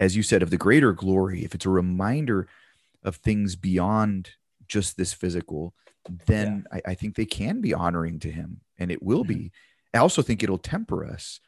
as 0.00 0.16
you 0.16 0.22
said, 0.22 0.42
of 0.42 0.50
the 0.50 0.56
greater 0.56 0.92
glory, 0.92 1.44
if 1.44 1.54
it's 1.54 1.66
a 1.66 1.70
reminder 1.70 2.48
of 3.02 3.16
things 3.16 3.56
beyond 3.56 4.30
just 4.66 4.96
this 4.96 5.12
physical, 5.12 5.74
then 6.26 6.66
yeah. 6.72 6.80
I, 6.86 6.90
I, 6.90 6.94
think 6.94 7.14
they 7.14 7.26
can 7.26 7.60
be 7.60 7.74
honoring 7.74 8.18
to 8.20 8.30
him 8.30 8.60
and 8.78 8.90
it 8.90 9.02
will 9.02 9.24
mm-hmm. 9.24 9.34
be. 9.34 9.52
I 9.92 9.98
also 9.98 10.22
think 10.22 10.42
it'll 10.42 10.58
temper 10.58 11.06
us. 11.06 11.40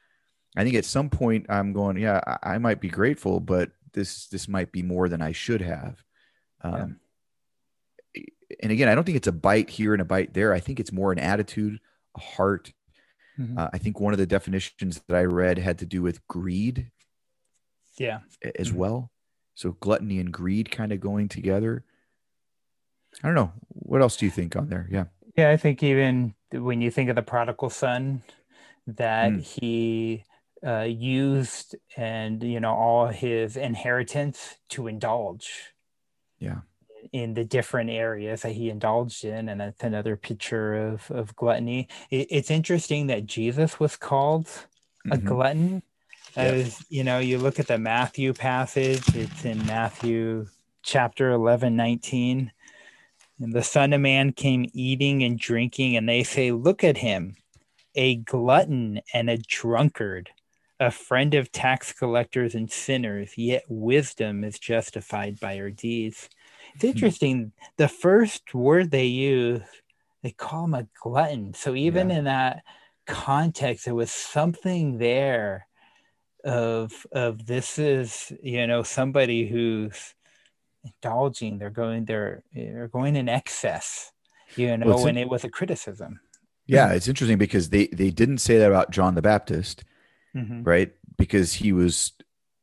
I 0.57 0.65
think 0.65 0.77
at 0.77 0.85
some 0.85 1.11
point 1.11 1.47
I'm 1.49 1.73
going, 1.73 1.99
yeah, 1.99 2.21
I, 2.27 2.55
I 2.55 2.59
might 2.59 2.81
be 2.81 2.89
grateful, 2.89 3.41
but 3.41 3.71
this 3.93 4.29
this 4.29 4.49
might 4.49 4.73
be 4.73 4.83
more 4.83 5.09
than 5.09 5.21
I 5.21 5.33
should 5.33 5.61
have. 5.61 6.03
Um, 6.63 7.01
yeah. 8.15 8.23
And 8.63 8.73
again, 8.73 8.89
I 8.89 8.95
don't 8.95 9.05
think 9.05 9.17
it's 9.17 9.27
a 9.27 9.33
bite 9.33 9.69
here 9.69 9.93
and 9.93 10.01
a 10.01 10.07
bite 10.07 10.33
there. 10.33 10.55
I 10.55 10.61
think 10.61 10.79
it's 10.79 10.93
more 10.93 11.13
an 11.13 11.19
attitude, 11.19 11.81
a 12.17 12.21
heart. 12.21 12.73
Mm-hmm. 13.39 13.59
Uh, 13.59 13.69
I 13.73 13.79
think 13.79 14.01
one 14.01 14.15
of 14.15 14.19
the 14.19 14.27
definitions 14.27 15.03
that 15.09 15.17
I 15.17 15.25
read 15.25 15.59
had 15.59 15.79
to 15.81 15.87
do 15.87 16.01
with 16.01 16.27
greed 16.29 16.91
yeah. 17.99 18.21
as 18.59 18.69
mm-hmm. 18.69 18.79
well. 18.79 19.11
So 19.55 19.73
gluttony 19.81 20.19
and 20.19 20.33
greed 20.33 20.71
kind 20.71 20.93
of 20.93 21.01
going 21.01 21.29
together. 21.29 21.85
I 23.23 23.29
don't 23.29 23.35
know. 23.35 23.53
What 23.69 24.03
else 24.03 24.17
do 24.17 24.27
you 24.27 24.31
think 24.31 24.57
on 24.57 24.69
there? 24.69 24.89
Yeah. 24.91 25.05
Yeah 25.37 25.51
i 25.51 25.57
think 25.57 25.83
even 25.83 26.35
when 26.53 26.81
you 26.81 26.91
think 26.91 27.11
of 27.11 27.17
the 27.17 27.23
prodigal 27.23 27.71
son 27.71 28.23
that 28.87 29.33
mm. 29.33 29.43
he 29.43 30.25
uh, 30.67 30.81
used 30.81 31.77
and 31.97 32.43
you 32.43 32.61
know 32.61 32.73
all 32.73 33.09
his 33.09 33.57
inheritance 33.57 34.57
to 34.71 34.87
indulge 34.87 35.75
yeah. 36.39 36.61
in 37.13 37.35
the 37.35 37.45
different 37.45 37.91
areas 37.91 38.43
that 38.43 38.53
he 38.53 38.71
indulged 38.71 39.25
in 39.25 39.49
and 39.49 39.61
that's 39.61 39.83
another 39.83 40.17
picture 40.17 40.75
of 40.75 41.11
of 41.11 41.37
gluttony. 41.37 41.89
It, 42.11 42.29
it's 42.31 42.51
interesting 42.51 43.09
that 43.09 43.27
jesus 43.27 43.79
was 43.79 43.97
called 43.97 44.49
a 45.11 45.17
mm-hmm. 45.17 45.29
glutton 45.29 45.83
as 46.37 46.85
you 46.89 47.03
know, 47.05 47.19
you 47.19 47.39
look 47.39 47.59
at 47.59 47.67
the 47.67 47.79
Matthew 47.79 48.33
passage, 48.33 49.15
it's 49.15 49.45
in 49.45 49.65
Matthew 49.67 50.47
chapter 50.83 51.31
11, 51.31 51.75
19. 51.75 52.53
And 53.41 53.53
the 53.53 53.63
Son 53.63 53.93
of 53.93 54.01
Man 54.01 54.33
came 54.33 54.67
eating 54.73 55.23
and 55.23 55.39
drinking, 55.39 55.97
and 55.97 56.09
they 56.09 56.23
say, 56.23 56.53
Look 56.53 56.85
at 56.85 56.99
him, 56.99 57.37
a 57.95 58.17
glutton 58.17 59.01
and 59.13 59.29
a 59.29 59.39
drunkard, 59.39 60.31
a 60.79 60.91
friend 60.91 61.35
of 61.35 61.53
tax 61.53 61.93
collectors 61.93 62.55
and 62.55 62.71
sinners, 62.71 63.37
yet 63.37 63.65
wisdom 63.69 64.45
is 64.45 64.59
justified 64.59 65.41
by 65.41 65.57
her 65.57 65.71
deeds. 65.71 66.29
It's 66.75 66.83
hmm. 66.83 66.89
interesting. 66.89 67.53
The 67.77 67.89
first 67.89 68.55
word 68.55 68.91
they 68.91 69.07
use, 69.07 69.63
they 70.23 70.31
call 70.33 70.65
him 70.65 70.75
a 70.75 70.87
glutton. 71.03 71.55
So 71.55 71.75
even 71.75 72.11
yeah. 72.11 72.17
in 72.19 72.25
that 72.25 72.63
context, 73.07 73.85
there 73.85 73.95
was 73.95 74.11
something 74.11 74.99
there 74.99 75.67
of 76.47 77.07
of 77.11 77.45
this 77.45 77.79
is 77.79 78.33
you 78.41 78.67
know 78.67 78.83
somebody 78.83 79.47
who's 79.47 80.15
indulging 80.85 81.59
they're 81.59 81.71
going 81.71 82.05
they're 82.05 82.45
they're 82.55 82.89
going 82.89 83.17
in 83.17 83.29
excess 83.29 84.13
you 84.55 84.77
know 84.77 84.87
well, 84.87 85.07
and 85.07 85.19
it 85.19 85.29
was 85.29 85.43
a 85.43 85.51
criticism 85.51 86.21
yeah 86.67 86.93
it's 86.93 87.09
interesting 87.09 87.37
because 87.37 87.71
they 87.71 87.89
they 87.89 88.11
didn't 88.11 88.39
say 88.39 88.59
that 88.59 88.69
about 88.69 88.93
john 88.93 89.17
the 89.17 89.23
baptist 89.23 89.83
mm-hmm. 90.37 90.63
right 90.63 90.93
because 91.19 91.53
he 91.55 91.73
was 91.73 92.13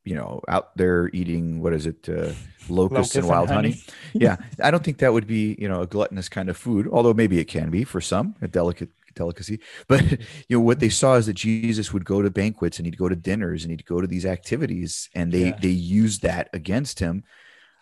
you 0.04 0.14
know 0.14 0.40
out 0.48 0.74
there 0.78 1.10
eating 1.12 1.60
what 1.60 1.74
is 1.74 1.86
it 1.86 2.08
uh, 2.08 2.32
locusts 2.70 3.16
and 3.16 3.28
wild 3.28 3.48
and 3.48 3.56
honey, 3.56 3.70
honey. 3.70 3.84
yeah 4.14 4.36
i 4.62 4.70
don't 4.70 4.82
think 4.82 4.98
that 4.98 5.12
would 5.12 5.26
be 5.26 5.56
you 5.58 5.68
know 5.68 5.82
a 5.82 5.86
gluttonous 5.86 6.30
kind 6.30 6.48
of 6.48 6.56
food 6.56 6.88
although 6.90 7.14
maybe 7.14 7.38
it 7.38 7.44
can 7.44 7.68
be 7.68 7.84
for 7.84 8.00
some 8.00 8.34
a 8.40 8.48
delicate 8.48 8.88
delicacy. 9.14 9.60
But 9.88 10.02
you 10.48 10.58
know 10.58 10.60
what 10.60 10.80
they 10.80 10.88
saw 10.88 11.14
is 11.14 11.26
that 11.26 11.34
Jesus 11.34 11.92
would 11.92 12.04
go 12.04 12.22
to 12.22 12.30
banquets 12.30 12.78
and 12.78 12.86
he'd 12.86 12.98
go 12.98 13.08
to 13.08 13.16
dinners 13.16 13.64
and 13.64 13.70
he'd 13.70 13.86
go 13.86 14.00
to 14.00 14.06
these 14.06 14.26
activities, 14.26 15.08
and 15.14 15.32
they 15.32 15.46
yeah. 15.46 15.58
they 15.60 15.68
used 15.68 16.22
that 16.22 16.48
against 16.52 17.00
him, 17.00 17.24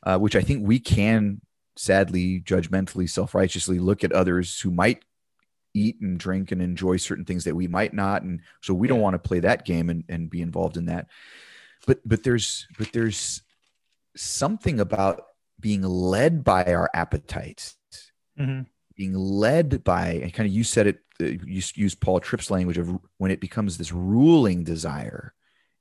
uh, 0.05 0.19
which 0.19 0.37
I 0.37 0.43
think 0.43 0.67
we 0.67 0.79
can 0.79 1.41
sadly 1.77 2.41
judgmentally 2.41 3.09
self 3.09 3.35
righteously 3.35 3.79
look 3.79 4.05
at 4.05 4.13
others 4.13 4.61
who 4.61 4.71
might 4.71 5.03
eat 5.75 6.01
and 6.01 6.19
drink 6.19 6.53
and 6.53 6.61
enjoy 6.61 6.97
certain 6.97 7.25
things 7.25 7.45
that 7.45 7.57
we 7.57 7.67
might 7.67 7.95
not, 7.95 8.23
and 8.23 8.41
so 8.61 8.75
we 8.75 8.89
don't 8.89 9.01
want 9.01 9.15
to 9.15 9.19
play 9.29 9.41
that 9.41 9.65
game 9.65 9.91
and, 9.91 10.05
and 10.09 10.31
be 10.31 10.43
involved 10.43 10.77
in 10.77 10.87
that. 10.87 11.07
But 11.87 12.01
but 12.05 12.23
there's 12.23 12.67
but 12.79 12.93
there's 12.93 13.43
something 14.17 14.81
about 14.81 15.25
being 15.59 15.83
led 15.83 16.45
by 16.45 16.65
our 16.65 16.91
appetites, 16.93 17.77
mm-hmm. 18.39 18.63
Being 18.97 19.15
led 19.15 19.85
by, 19.85 20.21
and 20.23 20.33
kind 20.33 20.49
of 20.49 20.55
you 20.55 20.65
said 20.65 20.87
it, 20.87 20.99
uh, 21.21 21.27
you 21.27 21.63
use 21.75 21.95
Paul 21.95 22.21
Tripp's 22.21 22.51
language 22.51 22.79
of 22.79 22.99
when 23.19 23.31
it 23.31 23.41
becomes 23.41 23.79
this 23.79 23.93
ruling 23.93 24.65
desire 24.65 25.35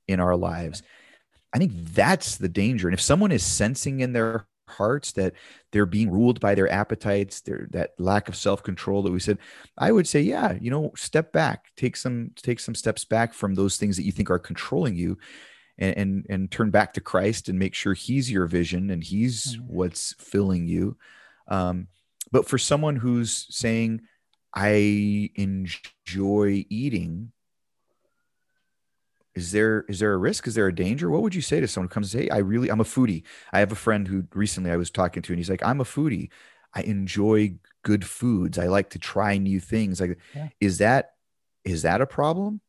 in 0.08 0.20
our 0.20 0.36
lives. 0.36 0.82
I 1.52 1.58
think 1.58 1.72
that's 1.74 2.36
the 2.36 2.48
danger. 2.48 2.88
And 2.88 2.94
if 2.94 3.00
someone 3.00 3.32
is 3.32 3.44
sensing 3.44 4.00
in 4.00 4.12
their 4.12 4.46
hearts 4.68 5.12
that 5.12 5.34
they're 5.70 5.86
being 5.86 6.10
ruled 6.10 6.40
by 6.40 6.54
their 6.54 6.70
appetites, 6.70 7.40
their 7.40 7.68
that 7.70 7.90
lack 7.98 8.28
of 8.28 8.36
self-control 8.36 9.02
that 9.02 9.12
we 9.12 9.20
said, 9.20 9.38
I 9.76 9.92
would 9.92 10.08
say, 10.08 10.20
yeah, 10.20 10.56
you 10.60 10.70
know, 10.70 10.92
step 10.96 11.32
back, 11.32 11.66
take 11.76 11.96
some 11.96 12.30
take 12.36 12.60
some 12.60 12.74
steps 12.74 13.04
back 13.04 13.34
from 13.34 13.54
those 13.54 13.76
things 13.76 13.96
that 13.96 14.04
you 14.04 14.12
think 14.12 14.30
are 14.30 14.38
controlling 14.38 14.96
you 14.96 15.18
and 15.78 15.96
and, 15.96 16.26
and 16.30 16.50
turn 16.50 16.70
back 16.70 16.94
to 16.94 17.00
Christ 17.00 17.48
and 17.48 17.58
make 17.58 17.74
sure 17.74 17.94
he's 17.94 18.30
your 18.30 18.46
vision 18.46 18.90
and 18.90 19.04
he's 19.04 19.56
mm-hmm. 19.56 19.74
what's 19.74 20.14
filling 20.18 20.66
you. 20.66 20.96
Um, 21.48 21.88
but 22.32 22.48
for 22.48 22.58
someone 22.58 22.96
who's 22.96 23.46
saying, 23.54 24.02
I 24.54 25.30
enjoy 25.36 26.66
eating 26.68 27.32
is 29.34 29.52
there 29.52 29.84
is 29.88 29.98
there 29.98 30.12
a 30.12 30.18
risk? 30.18 30.46
Is 30.46 30.54
there 30.54 30.66
a 30.66 30.74
danger? 30.74 31.08
What 31.08 31.22
would 31.22 31.34
you 31.34 31.40
say 31.40 31.60
to 31.60 31.68
someone 31.68 31.88
who 31.88 31.94
comes 31.94 32.14
and 32.14 32.20
say 32.20 32.26
hey 32.26 32.30
i 32.30 32.38
really 32.38 32.70
i'm 32.70 32.80
a 32.80 32.84
foodie. 32.84 33.22
I 33.52 33.60
have 33.60 33.72
a 33.72 33.76
friend 33.76 34.06
who 34.06 34.24
recently 34.34 34.70
i 34.70 34.76
was 34.76 34.90
talking 34.90 35.22
to 35.22 35.32
and 35.32 35.38
he's 35.38 35.50
like 35.50 35.62
i'm 35.62 35.80
a 35.80 35.84
foodie. 35.84 36.28
I 36.74 36.82
enjoy 36.82 37.56
good 37.82 38.04
foods. 38.04 38.58
I 38.58 38.66
like 38.66 38.90
to 38.90 38.98
try 38.98 39.36
new 39.38 39.60
things. 39.60 40.00
Like 40.00 40.18
yeah. 40.34 40.48
is 40.60 40.78
that 40.78 41.12
is 41.64 41.82
that 41.82 42.00
a 42.00 42.06
problem? 42.06 42.60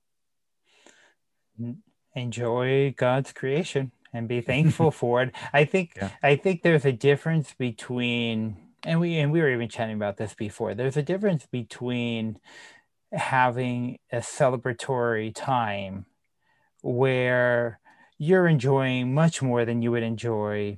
Mm-hmm. 1.59 2.19
Enjoy 2.19 2.93
god's 2.97 3.33
creation 3.33 3.91
and 4.13 4.27
be 4.27 4.39
thankful 4.51 4.91
for 4.91 5.21
it. 5.21 5.33
I 5.51 5.65
think 5.65 5.93
yeah. 5.97 6.11
i 6.21 6.37
think 6.37 6.61
there's 6.61 6.85
a 6.85 6.93
difference 6.93 7.53
between 7.53 8.55
and 8.85 8.99
we 8.99 9.17
and 9.17 9.31
we 9.31 9.41
were 9.41 9.51
even 9.51 9.69
chatting 9.69 9.95
about 9.95 10.17
this 10.17 10.33
before 10.33 10.73
there's 10.73 10.97
a 10.97 11.03
difference 11.03 11.45
between 11.45 12.39
having 13.11 13.97
a 14.11 14.17
celebratory 14.17 15.33
time 15.33 16.05
where 16.81 17.79
you're 18.17 18.47
enjoying 18.47 19.13
much 19.13 19.41
more 19.41 19.65
than 19.65 19.81
you 19.81 19.91
would 19.91 20.03
enjoy 20.03 20.77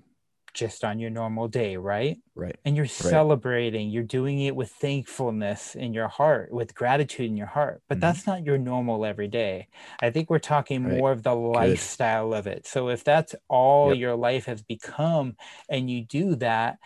just 0.55 0.85
on 0.85 0.99
your 0.99 1.09
normal 1.09 1.47
day, 1.49 1.75
right? 1.75 2.17
Right. 2.33 2.55
And 2.63 2.75
you're 2.75 2.85
right. 2.85 2.91
celebrating, 2.91 3.89
you're 3.89 4.03
doing 4.03 4.39
it 4.39 4.55
with 4.55 4.71
thankfulness 4.71 5.75
in 5.75 5.93
your 5.93 6.07
heart, 6.07 6.51
with 6.51 6.73
gratitude 6.73 7.29
in 7.29 7.37
your 7.37 7.45
heart. 7.45 7.81
But 7.87 7.95
mm-hmm. 7.95 8.01
that's 8.01 8.25
not 8.25 8.45
your 8.45 8.57
normal 8.57 9.05
every 9.05 9.27
day. 9.27 9.67
I 10.01 10.09
think 10.09 10.29
we're 10.29 10.39
talking 10.39 10.85
right. 10.85 10.97
more 10.97 11.11
of 11.11 11.23
the 11.23 11.35
lifestyle 11.35 12.29
Good. 12.29 12.37
of 12.37 12.47
it. 12.47 12.65
So 12.65 12.87
if 12.87 13.03
that's 13.03 13.35
all 13.49 13.89
yep. 13.89 13.99
your 13.99 14.15
life 14.15 14.45
has 14.45 14.63
become 14.63 15.35
and 15.69 15.89
you 15.89 16.03
do 16.05 16.35
that, 16.37 16.77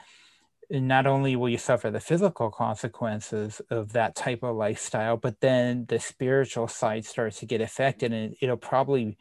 not 0.70 1.08
only 1.08 1.36
will 1.36 1.50
you 1.50 1.58
suffer 1.58 1.90
the 1.90 2.00
physical 2.00 2.52
consequences 2.52 3.60
of 3.72 3.94
that 3.94 4.16
type 4.16 4.44
of 4.44 4.56
lifestyle, 4.56 5.18
but 5.18 5.40
then 5.40 5.86
the 5.88 6.00
spiritual 6.00 6.68
side 6.68 7.06
starts 7.06 7.40
to 7.40 7.48
get 7.48 7.62
affected, 7.62 8.14
and 8.14 8.36
it'll 8.40 8.58
probably 8.58 9.18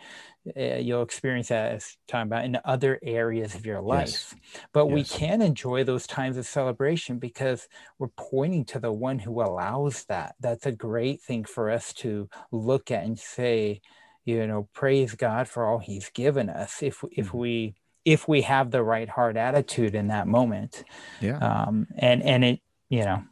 uh, 0.56 0.76
you'll 0.76 1.02
experience 1.02 1.48
that 1.48 1.72
as 1.72 1.96
talking 2.06 2.28
about 2.28 2.44
in 2.44 2.58
other 2.64 2.98
areas 3.02 3.54
of 3.54 3.66
your 3.66 3.80
life. 3.80 4.08
Yes. 4.08 4.34
But 4.72 4.86
yes. 4.86 4.94
we 4.94 5.04
can 5.04 5.42
enjoy 5.42 5.84
those 5.84 6.06
times 6.06 6.36
of 6.36 6.46
celebration 6.46 7.18
because 7.18 7.66
we're 7.98 8.08
pointing 8.08 8.64
to 8.66 8.78
the 8.78 8.92
one 8.92 9.18
who 9.18 9.42
allows 9.42 10.04
that. 10.04 10.34
That's 10.40 10.66
a 10.66 10.72
great 10.72 11.22
thing 11.22 11.44
for 11.44 11.70
us 11.70 11.92
to 11.94 12.28
look 12.50 12.90
at 12.90 13.04
and 13.04 13.18
say, 13.18 13.80
you 14.24 14.46
know, 14.46 14.68
praise 14.74 15.14
God 15.14 15.48
for 15.48 15.64
all 15.64 15.78
He's 15.78 16.10
given 16.10 16.50
us. 16.50 16.82
If 16.82 17.02
if 17.10 17.28
mm-hmm. 17.28 17.38
we 17.38 17.74
if 18.08 18.26
we 18.26 18.40
have 18.40 18.70
the 18.70 18.82
right 18.82 19.08
heart 19.08 19.36
attitude 19.36 19.94
in 19.94 20.08
that 20.08 20.26
moment. 20.26 20.82
Yeah. 21.20 21.36
Um, 21.38 21.86
and, 21.98 22.22
and 22.22 22.42
it, 22.42 22.60
you 22.88 23.04
know, 23.04 23.22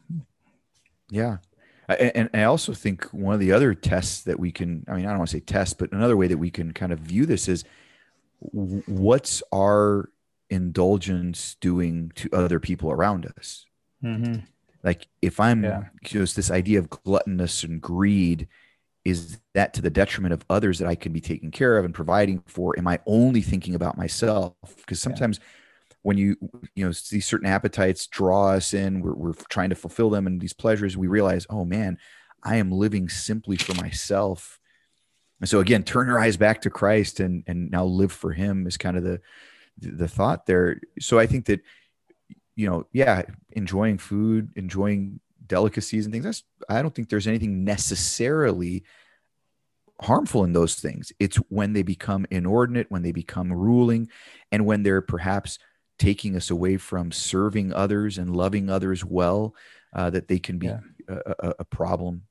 yeah. 1.09 1.37
And, 1.89 2.29
I 2.33 2.43
also 2.43 2.73
think 2.73 3.05
one 3.05 3.33
of 3.33 3.39
the 3.39 3.53
other 3.53 3.73
tests 3.73 4.21
that 4.23 4.39
we 4.39 4.51
can, 4.51 4.85
I 4.87 4.93
mean, 4.93 5.05
I 5.05 5.09
don't 5.09 5.17
want 5.17 5.31
to 5.31 5.37
say 5.37 5.39
test, 5.39 5.79
but 5.79 5.91
another 5.91 6.15
way 6.15 6.27
that 6.27 6.37
we 6.37 6.51
can 6.51 6.73
kind 6.73 6.91
of 6.91 6.99
view 6.99 7.25
this 7.25 7.47
is 7.47 7.63
what's 8.39 9.41
our 9.51 10.11
indulgence 10.51 11.55
doing 11.59 12.11
to 12.15 12.29
other 12.31 12.59
people 12.59 12.91
around 12.91 13.25
us? 13.39 13.65
Mm-hmm. 14.03 14.41
Like 14.83 15.07
if 15.23 15.39
I'm 15.39 15.63
yeah. 15.63 15.85
just 16.03 16.35
this 16.35 16.51
idea 16.51 16.77
of 16.77 16.89
gluttonous 16.91 17.63
and 17.63 17.81
greed 17.81 18.47
is 19.07 19.37
that 19.53 19.73
to 19.73 19.81
the 19.81 19.89
detriment 19.89 20.33
of 20.33 20.43
others 20.49 20.79
that 20.79 20.87
I 20.87 20.95
can 20.95 21.13
be 21.13 21.21
taking 21.21 21.49
care 21.49 21.77
of 21.77 21.85
and 21.85 21.93
providing 21.93 22.43
for? 22.45 22.77
Am 22.77 22.87
I 22.87 22.99
only 23.05 23.41
thinking 23.41 23.73
about 23.73 23.97
myself? 23.97 24.53
Because 24.75 25.01
sometimes 25.01 25.39
yeah. 25.39 25.45
when 26.03 26.17
you 26.17 26.35
you 26.75 26.85
know 26.85 26.91
these 27.09 27.25
certain 27.25 27.47
appetites 27.47 28.07
draw 28.07 28.49
us 28.49 28.73
in, 28.73 28.99
we're, 28.99 29.13
we're 29.13 29.33
trying 29.49 29.69
to 29.69 29.75
fulfill 29.75 30.09
them 30.09 30.27
and 30.27 30.41
these 30.41 30.51
pleasures, 30.51 30.97
we 30.97 31.07
realize, 31.07 31.47
oh 31.49 31.63
man, 31.63 31.97
I 32.43 32.57
am 32.57 32.69
living 32.69 33.07
simply 33.07 33.55
for 33.55 33.73
myself. 33.81 34.59
And 35.39 35.47
so 35.47 35.61
again, 35.61 35.83
turn 35.83 36.07
your 36.07 36.19
eyes 36.19 36.35
back 36.35 36.63
to 36.63 36.69
Christ 36.69 37.21
and 37.21 37.45
and 37.47 37.71
now 37.71 37.85
live 37.85 38.11
for 38.11 38.33
Him 38.33 38.67
is 38.67 38.75
kind 38.75 38.97
of 38.97 39.03
the 39.03 39.21
the 39.77 40.09
thought 40.09 40.47
there. 40.47 40.81
So 40.99 41.17
I 41.17 41.27
think 41.27 41.45
that 41.45 41.61
you 42.57 42.69
know, 42.69 42.87
yeah, 42.91 43.21
enjoying 43.51 43.99
food, 43.99 44.49
enjoying 44.57 45.21
delicacies 45.47 46.05
and 46.05 46.13
things. 46.13 46.25
That's 46.25 46.43
I 46.69 46.81
don't 46.81 46.93
think 46.93 47.09
there's 47.09 47.27
anything 47.27 47.63
necessarily 47.63 48.83
harmful 50.01 50.43
in 50.43 50.53
those 50.53 50.75
things. 50.75 51.11
It's 51.19 51.37
when 51.49 51.73
they 51.73 51.83
become 51.83 52.25
inordinate, 52.29 52.87
when 52.89 53.03
they 53.03 53.11
become 53.11 53.51
ruling, 53.51 54.09
and 54.51 54.65
when 54.65 54.83
they're 54.83 55.01
perhaps 55.01 55.59
taking 55.99 56.35
us 56.35 56.49
away 56.49 56.77
from 56.77 57.11
serving 57.11 57.73
others 57.73 58.17
and 58.17 58.35
loving 58.35 58.69
others 58.69 59.03
well, 59.03 59.55
uh, 59.95 60.09
that 60.11 60.27
they 60.27 60.39
can 60.39 60.59
be 60.59 60.67
yeah. 60.67 60.79
a, 61.07 61.53
a, 61.59 61.65
problem. 61.65 62.23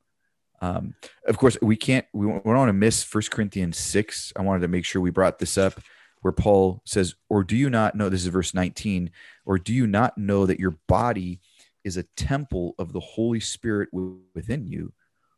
Um, 0.61 0.95
of 1.27 1.37
course, 1.39 1.57
we 1.61 1.77
can't. 1.77 2.07
We, 2.13 2.27
we 2.27 2.33
don't 2.33 2.45
want 2.45 2.69
to 2.69 2.73
miss 2.75 3.03
First 3.03 3.31
Corinthians 3.31 3.77
six. 3.77 4.33
I 4.37 4.43
wanted 4.43 4.61
to 4.61 4.69
make 4.69 4.85
sure 4.85 5.03
we 5.03 5.11
brought 5.11 5.39
this 5.39 5.59
up, 5.59 5.81
where 6.21 6.33
Paul 6.33 6.83
says, 6.85 7.15
"Or 7.29 7.43
do 7.43 7.57
you 7.57 7.69
not 7.69 7.95
know?" 7.95 8.09
This 8.09 8.23
is 8.23 8.29
verse 8.29 8.55
nineteen. 8.55 9.11
Or 9.45 9.59
do 9.59 9.73
you 9.73 9.87
not 9.87 10.17
know 10.17 10.47
that 10.47 10.61
your 10.61 10.79
body 10.87 11.41
is 11.87 11.97
a 11.97 12.03
temple 12.17 12.75
of 12.81 12.93
the 12.93 12.99
Holy 12.99 13.39
Spirit 13.39 13.89
within 14.35 14.67
you, 14.67 14.93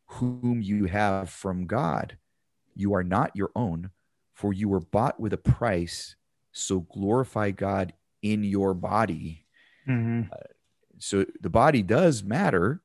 whom 0.06 0.62
you 0.62 0.86
have 0.86 1.28
from 1.28 1.66
God. 1.66 2.16
You 2.74 2.94
are 2.94 3.04
not 3.04 3.36
your 3.36 3.50
own, 3.54 3.90
for 4.32 4.54
you 4.54 4.70
were 4.70 4.80
bought 4.80 5.20
with 5.20 5.34
a 5.34 5.36
price. 5.36 6.16
So 6.52 6.80
glorify 6.80 7.50
God 7.50 7.92
in 8.22 8.44
your 8.44 8.72
body. 8.72 9.44
Mm-hmm. 9.86 10.32
Uh, 10.32 10.36
so 10.98 11.26
the 11.38 11.50
body 11.50 11.82
does 11.82 12.24
matter. 12.24 12.80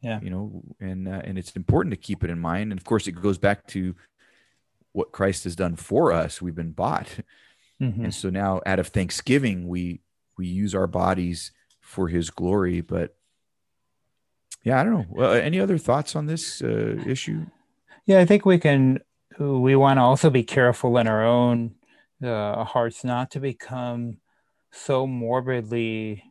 Yeah. 0.00 0.20
You 0.22 0.30
know, 0.30 0.62
and 0.78 1.08
uh, 1.08 1.20
and 1.24 1.36
it's 1.36 1.50
important 1.56 1.92
to 1.92 2.00
keep 2.00 2.22
it 2.22 2.30
in 2.30 2.38
mind. 2.38 2.70
And 2.70 2.80
of 2.80 2.84
course, 2.84 3.08
it 3.08 3.20
goes 3.20 3.38
back 3.38 3.66
to 3.68 3.96
what 4.92 5.10
Christ 5.10 5.42
has 5.44 5.56
done 5.56 5.74
for 5.74 6.12
us. 6.12 6.40
We've 6.40 6.54
been 6.54 6.72
bought, 6.72 7.08
mm-hmm. 7.82 8.04
and 8.04 8.14
so 8.14 8.30
now, 8.30 8.60
out 8.64 8.78
of 8.78 8.86
thanksgiving, 8.86 9.66
we 9.66 10.00
we 10.38 10.46
use 10.46 10.76
our 10.76 10.86
bodies 10.86 11.50
for 11.90 12.06
his 12.06 12.30
glory. 12.30 12.80
But 12.80 13.16
yeah, 14.62 14.80
I 14.80 14.84
don't 14.84 14.92
know. 14.92 15.06
Well, 15.10 15.32
any 15.32 15.58
other 15.58 15.76
thoughts 15.76 16.14
on 16.14 16.26
this 16.26 16.62
uh, 16.62 17.02
issue? 17.04 17.46
Yeah, 18.06 18.20
I 18.20 18.26
think 18.26 18.46
we 18.46 18.58
can. 18.58 19.00
We 19.38 19.74
want 19.74 19.96
to 19.98 20.02
also 20.02 20.30
be 20.30 20.44
careful 20.44 20.98
in 20.98 21.08
our 21.08 21.24
own 21.24 21.74
uh, 22.22 22.64
hearts 22.64 23.04
not 23.04 23.30
to 23.32 23.40
become 23.40 24.18
so 24.70 25.06
morbidly 25.06 26.29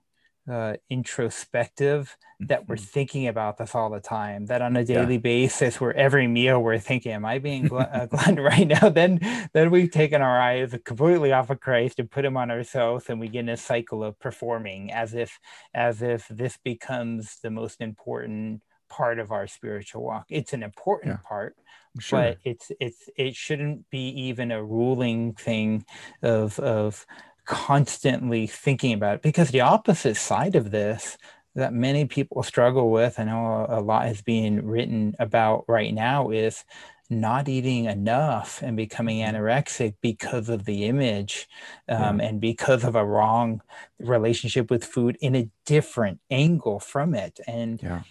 uh, 0.49 0.75
introspective 0.89 2.17
that 2.39 2.67
we're 2.67 2.75
mm-hmm. 2.75 2.83
thinking 2.85 3.27
about 3.27 3.57
this 3.57 3.75
all 3.75 3.89
the 3.89 3.99
time 3.99 4.45
that 4.45 4.61
on 4.61 4.75
a 4.77 4.85
daily 4.85 5.15
yeah. 5.15 5.19
basis 5.19 5.79
where 5.79 5.95
every 5.95 6.27
meal 6.27 6.59
we're 6.59 6.79
thinking 6.79 7.11
am 7.11 7.25
i 7.25 7.37
being 7.37 7.71
uh, 7.71 8.05
glutton 8.09 8.39
right 8.39 8.67
now 8.67 8.89
then 8.89 9.19
then 9.53 9.69
we've 9.69 9.91
taken 9.91 10.21
our 10.21 10.39
eyes 10.39 10.73
completely 10.85 11.31
off 11.31 11.49
of 11.49 11.59
christ 11.59 11.99
and 11.99 12.09
put 12.09 12.25
him 12.25 12.37
on 12.37 12.49
ourselves 12.49 13.09
and 13.09 13.19
we 13.19 13.27
get 13.27 13.39
in 13.39 13.49
a 13.49 13.57
cycle 13.57 14.03
of 14.03 14.17
performing 14.19 14.91
as 14.91 15.13
if 15.13 15.39
as 15.73 16.01
if 16.01 16.27
this 16.29 16.57
becomes 16.63 17.37
the 17.43 17.49
most 17.49 17.81
important 17.81 18.61
part 18.89 19.19
of 19.19 19.31
our 19.31 19.45
spiritual 19.45 20.03
walk 20.03 20.25
it's 20.29 20.53
an 20.53 20.63
important 20.63 21.13
yeah. 21.13 21.27
part 21.27 21.55
sure. 21.99 22.19
but 22.19 22.37
it's 22.43 22.71
it's 22.79 23.09
it 23.17 23.35
shouldn't 23.35 23.89
be 23.89 24.09
even 24.09 24.51
a 24.51 24.63
ruling 24.63 25.33
thing 25.33 25.85
of 26.21 26.59
of 26.59 27.05
constantly 27.49 28.45
thinking 28.45 28.93
about 28.93 29.15
it 29.15 29.21
because 29.23 29.49
the 29.49 29.61
opposite 29.61 30.15
side 30.15 30.55
of 30.55 30.69
this 30.69 31.17
that 31.55 31.73
many 31.73 32.05
people 32.05 32.43
struggle 32.43 32.91
with, 32.91 33.19
I 33.19 33.23
know 33.23 33.65
a 33.67 33.81
lot 33.81 34.07
is 34.07 34.21
being 34.21 34.63
written 34.63 35.15
about 35.19 35.65
right 35.67 35.91
now, 35.91 36.29
is 36.29 36.63
not 37.09 37.49
eating 37.49 37.85
enough 37.85 38.61
and 38.61 38.77
becoming 38.77 39.17
mm-hmm. 39.17 39.35
anorexic 39.35 39.95
because 39.99 40.47
of 40.47 40.65
the 40.65 40.85
image 40.85 41.47
um, 41.89 42.19
yeah. 42.19 42.27
and 42.27 42.39
because 42.39 42.83
of 42.83 42.95
a 42.95 43.03
wrong 43.03 43.61
relationship 43.99 44.69
with 44.69 44.85
food 44.85 45.17
in 45.19 45.35
a 45.35 45.49
different 45.65 46.19
angle 46.29 46.79
from 46.79 47.15
it. 47.15 47.39
And 47.47 47.81
yeah. 47.81 48.03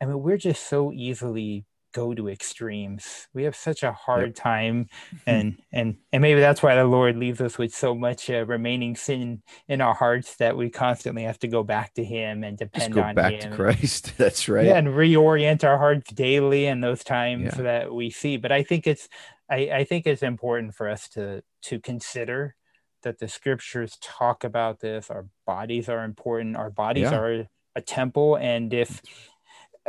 I 0.00 0.06
mean, 0.06 0.22
we're 0.22 0.38
just 0.38 0.68
so 0.70 0.90
easily 0.90 1.66
go 1.96 2.12
to 2.12 2.28
extremes. 2.28 3.26
We 3.32 3.44
have 3.44 3.56
such 3.56 3.82
a 3.82 3.90
hard 3.92 4.28
yep. 4.28 4.34
time, 4.34 4.88
and 5.26 5.56
and 5.72 5.96
and 6.12 6.20
maybe 6.20 6.40
that's 6.40 6.62
why 6.62 6.74
the 6.76 6.84
Lord 6.84 7.16
leaves 7.16 7.40
us 7.40 7.56
with 7.56 7.74
so 7.74 7.94
much 7.94 8.28
uh, 8.28 8.44
remaining 8.44 8.96
sin 8.96 9.42
in 9.66 9.80
our 9.80 9.94
hearts 9.94 10.36
that 10.36 10.56
we 10.56 10.68
constantly 10.68 11.22
have 11.22 11.38
to 11.38 11.48
go 11.48 11.62
back 11.62 11.94
to 11.94 12.04
Him 12.04 12.44
and 12.44 12.58
depend 12.58 12.94
go 12.94 13.02
on 13.02 13.14
back 13.14 13.32
Him. 13.32 13.50
to 13.50 13.56
Christ. 13.56 14.12
That's 14.18 14.48
right. 14.48 14.66
Yeah, 14.66 14.76
and 14.76 14.88
reorient 14.88 15.64
our 15.64 15.78
hearts 15.78 16.12
daily 16.12 16.66
in 16.66 16.82
those 16.82 17.02
times 17.02 17.54
yeah. 17.56 17.62
that 17.62 17.94
we 17.94 18.10
see. 18.10 18.36
But 18.36 18.52
I 18.52 18.62
think 18.62 18.86
it's 18.86 19.08
I, 19.48 19.70
I 19.72 19.84
think 19.84 20.06
it's 20.06 20.22
important 20.22 20.74
for 20.74 20.88
us 20.88 21.08
to 21.10 21.42
to 21.62 21.80
consider 21.80 22.54
that 23.02 23.18
the 23.18 23.28
scriptures 23.28 23.96
talk 24.02 24.44
about 24.44 24.80
this. 24.80 25.10
Our 25.10 25.26
bodies 25.46 25.88
are 25.88 26.04
important. 26.04 26.56
Our 26.56 26.70
bodies 26.70 27.10
yeah. 27.10 27.18
are 27.18 27.48
a 27.74 27.80
temple, 27.80 28.36
and 28.36 28.74
if 28.74 29.00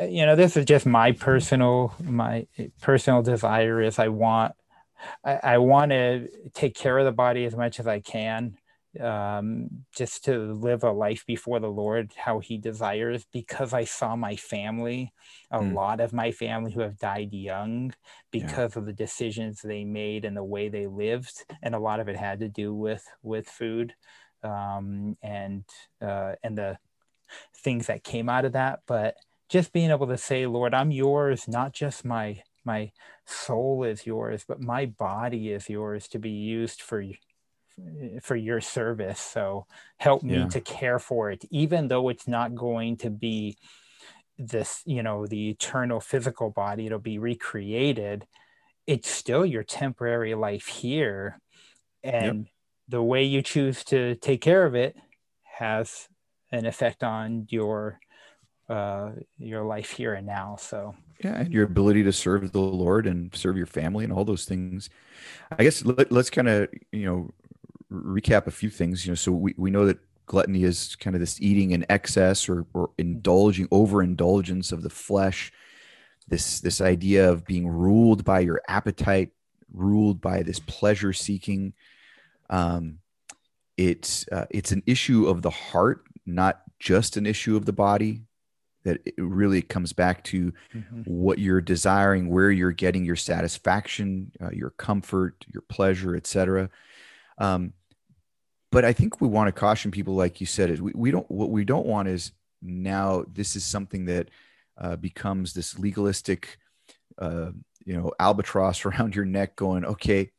you 0.02 0.26
know, 0.26 0.36
this 0.36 0.58
is 0.58 0.66
just 0.66 0.86
my 0.86 1.12
personal 1.12 1.94
my 2.02 2.48
personal 2.82 3.22
desire 3.22 3.82
is 3.82 4.00
I 4.00 4.10
want 4.10 4.54
I, 5.24 5.40
I 5.44 5.58
want 5.60 5.92
to 5.92 6.28
take 6.54 6.76
care 6.76 6.98
of 6.98 7.06
the 7.06 7.12
body 7.12 7.46
as 7.46 7.56
much 7.56 7.80
as 7.80 7.88
I 7.88 8.00
can 8.00 8.58
um, 9.00 9.70
just 9.96 10.26
to 10.26 10.54
live 10.54 10.84
a 10.84 10.92
life 10.92 11.26
before 11.26 11.60
the 11.60 11.70
Lord 11.70 12.12
how 12.16 12.40
He 12.40 12.58
desires 12.58 13.26
because 13.32 13.74
I 13.74 13.84
saw 13.84 14.16
my 14.16 14.36
family, 14.36 15.14
a 15.52 15.60
mm. 15.60 15.74
lot 15.74 16.00
of 16.00 16.14
my 16.14 16.32
family 16.32 16.72
who 16.72 16.82
have 16.82 16.98
died 16.98 17.34
young 17.34 17.94
because 18.32 18.76
yeah. 18.76 18.80
of 18.80 18.86
the 18.86 18.94
decisions 18.94 19.62
they 19.62 19.84
made 19.84 20.26
and 20.26 20.36
the 20.36 20.44
way 20.44 20.70
they 20.70 20.88
lived, 20.88 21.46
and 21.62 21.76
a 21.76 21.80
lot 21.80 22.00
of 22.00 22.08
it 22.08 22.16
had 22.16 22.40
to 22.40 22.50
do 22.50 22.74
with 22.74 23.04
with 23.22 23.48
food 23.48 23.94
um, 24.44 25.16
and 25.22 25.64
uh, 26.02 26.34
and 26.44 26.58
the 26.58 26.78
things 27.58 27.88
that 27.88 28.04
came 28.04 28.30
out 28.30 28.46
of 28.46 28.54
that. 28.54 28.80
But 28.88 29.16
just 29.50 29.72
being 29.74 29.92
able 29.92 30.08
to 30.08 30.18
say, 30.18 30.46
Lord, 30.46 30.74
I'm 30.74 30.92
yours, 30.92 31.48
not 31.48 31.74
just 31.74 32.06
my 32.06 32.42
my 32.66 32.92
soul 33.26 33.84
is 33.84 34.06
yours, 34.06 34.44
but 34.48 34.62
my 34.62 34.86
body 34.86 35.52
is 35.52 35.70
yours 35.70 36.08
to 36.10 36.20
be 36.20 36.32
used 36.32 36.82
for 36.82 37.04
for 38.22 38.36
your 38.36 38.62
service. 38.62 39.20
So 39.20 39.68
help 39.98 40.24
me 40.24 40.38
yeah. 40.38 40.48
to 40.48 40.62
care 40.62 41.00
for 41.00 41.32
it, 41.32 41.46
even 41.50 41.88
though 41.88 42.10
it's 42.10 42.28
not 42.28 42.56
going 42.56 42.98
to 42.98 43.10
be 43.10 43.58
this, 44.38 44.82
you 44.86 45.04
know, 45.04 45.26
the 45.26 45.50
eternal 45.50 46.00
physical 46.00 46.50
body, 46.50 46.86
it'll 46.86 47.00
be 47.00 47.20
recreated. 47.20 48.26
It's 48.86 49.10
still 49.10 49.46
your 49.46 49.64
temporary 49.64 50.36
life 50.36 50.68
here. 50.68 51.40
And 52.04 52.40
yep. 52.40 52.48
the 52.88 53.04
way 53.04 53.24
you 53.24 53.42
choose 53.42 53.84
to 53.86 54.16
take 54.16 54.42
care 54.42 54.66
of 54.66 54.76
it 54.76 54.96
has 55.44 56.08
an 56.52 56.66
effect 56.66 57.04
on 57.04 57.48
your 57.50 58.00
uh 58.70 59.12
your 59.38 59.64
life 59.64 59.92
here 59.92 60.14
and 60.14 60.28
now 60.28 60.56
so 60.60 60.94
yeah 61.24 61.40
and 61.40 61.54
your 61.54 61.64
ability 61.64 62.04
to 62.04 62.12
serve 62.12 62.52
the 62.52 62.60
lord 62.60 63.08
and 63.08 63.34
serve 63.34 63.56
your 63.56 63.66
family 63.66 64.04
and 64.04 64.12
all 64.12 64.26
those 64.26 64.46
things 64.46 64.90
i 65.58 65.64
guess 65.64 65.86
let, 65.86 66.12
us 66.12 66.30
kind 66.30 66.50
of 66.50 66.68
you 66.92 67.06
know 67.06 67.32
recap 67.92 68.48
a 68.48 68.52
few 68.52 68.70
things. 68.70 69.06
You 69.06 69.12
know, 69.12 69.16
so 69.16 69.32
we, 69.32 69.54
we 69.58 69.72
know 69.72 69.86
that 69.86 70.00
gluttony 70.26 70.64
is 70.64 70.96
kind 70.96 71.16
of 71.16 71.20
this 71.20 71.42
eating 71.42 71.72
in 71.72 71.86
excess 71.90 72.50
or, 72.50 72.66
or 72.74 72.92
indulging 72.98 73.68
overindulgence 73.72 74.72
of 74.72 74.84
the 74.84 74.90
flesh. 74.90 75.52
This 76.28 76.60
this 76.60 76.82
idea 76.82 77.32
of 77.32 77.46
being 77.46 77.68
ruled 77.68 78.26
by 78.26 78.42
your 78.42 78.62
appetite, 78.68 79.30
ruled 79.72 80.20
by 80.20 80.44
this 80.44 80.60
pleasure 80.60 81.14
seeking. 81.14 81.74
Um, 82.50 83.00
it's 83.78 84.28
uh, 84.30 84.46
it's 84.50 84.74
an 84.74 84.84
issue 84.86 85.28
of 85.28 85.42
the 85.42 85.50
heart, 85.50 86.04
not 86.26 86.64
just 86.80 87.16
an 87.16 87.26
issue 87.26 87.56
of 87.56 87.66
the 87.66 87.74
body. 87.74 88.24
That 88.88 89.02
it 89.06 89.16
really 89.18 89.62
comes 89.62 89.94
back 89.94 90.24
to 90.26 90.54
mm-hmm. 90.74 91.02
what 91.06 91.40
you're 91.40 91.62
desiring, 91.62 92.30
where 92.30 92.50
you're 92.50 92.72
getting 92.72 93.06
your 93.06 93.16
satisfaction, 93.16 94.32
uh, 94.42 94.50
your 94.52 94.72
comfort, 94.72 95.46
your 95.52 95.62
pleasure, 95.62 96.16
etc. 96.16 96.70
Um, 97.38 97.74
but 98.72 98.86
I 98.86 98.94
think 98.94 99.22
we 99.22 99.28
want 99.28 99.48
to 99.48 99.60
caution 99.60 99.92
people, 99.92 100.16
like 100.16 100.40
you 100.42 100.48
said, 100.48 100.70
is 100.70 100.82
we, 100.82 100.92
we 100.96 101.12
don't 101.12 101.30
what 101.30 101.50
we 101.50 101.66
don't 101.66 101.86
want 101.86 102.08
is 102.08 102.32
now 102.62 103.24
this 103.32 103.56
is 103.56 103.64
something 103.64 104.06
that 104.06 104.30
uh, 104.78 104.96
becomes 104.96 105.54
this 105.54 105.78
legalistic, 105.78 106.58
uh, 107.18 107.52
you 107.86 107.94
know, 107.94 108.12
albatross 108.20 108.86
around 108.86 109.16
your 109.16 109.26
neck, 109.26 109.56
going, 109.56 109.86
okay, 109.86 110.32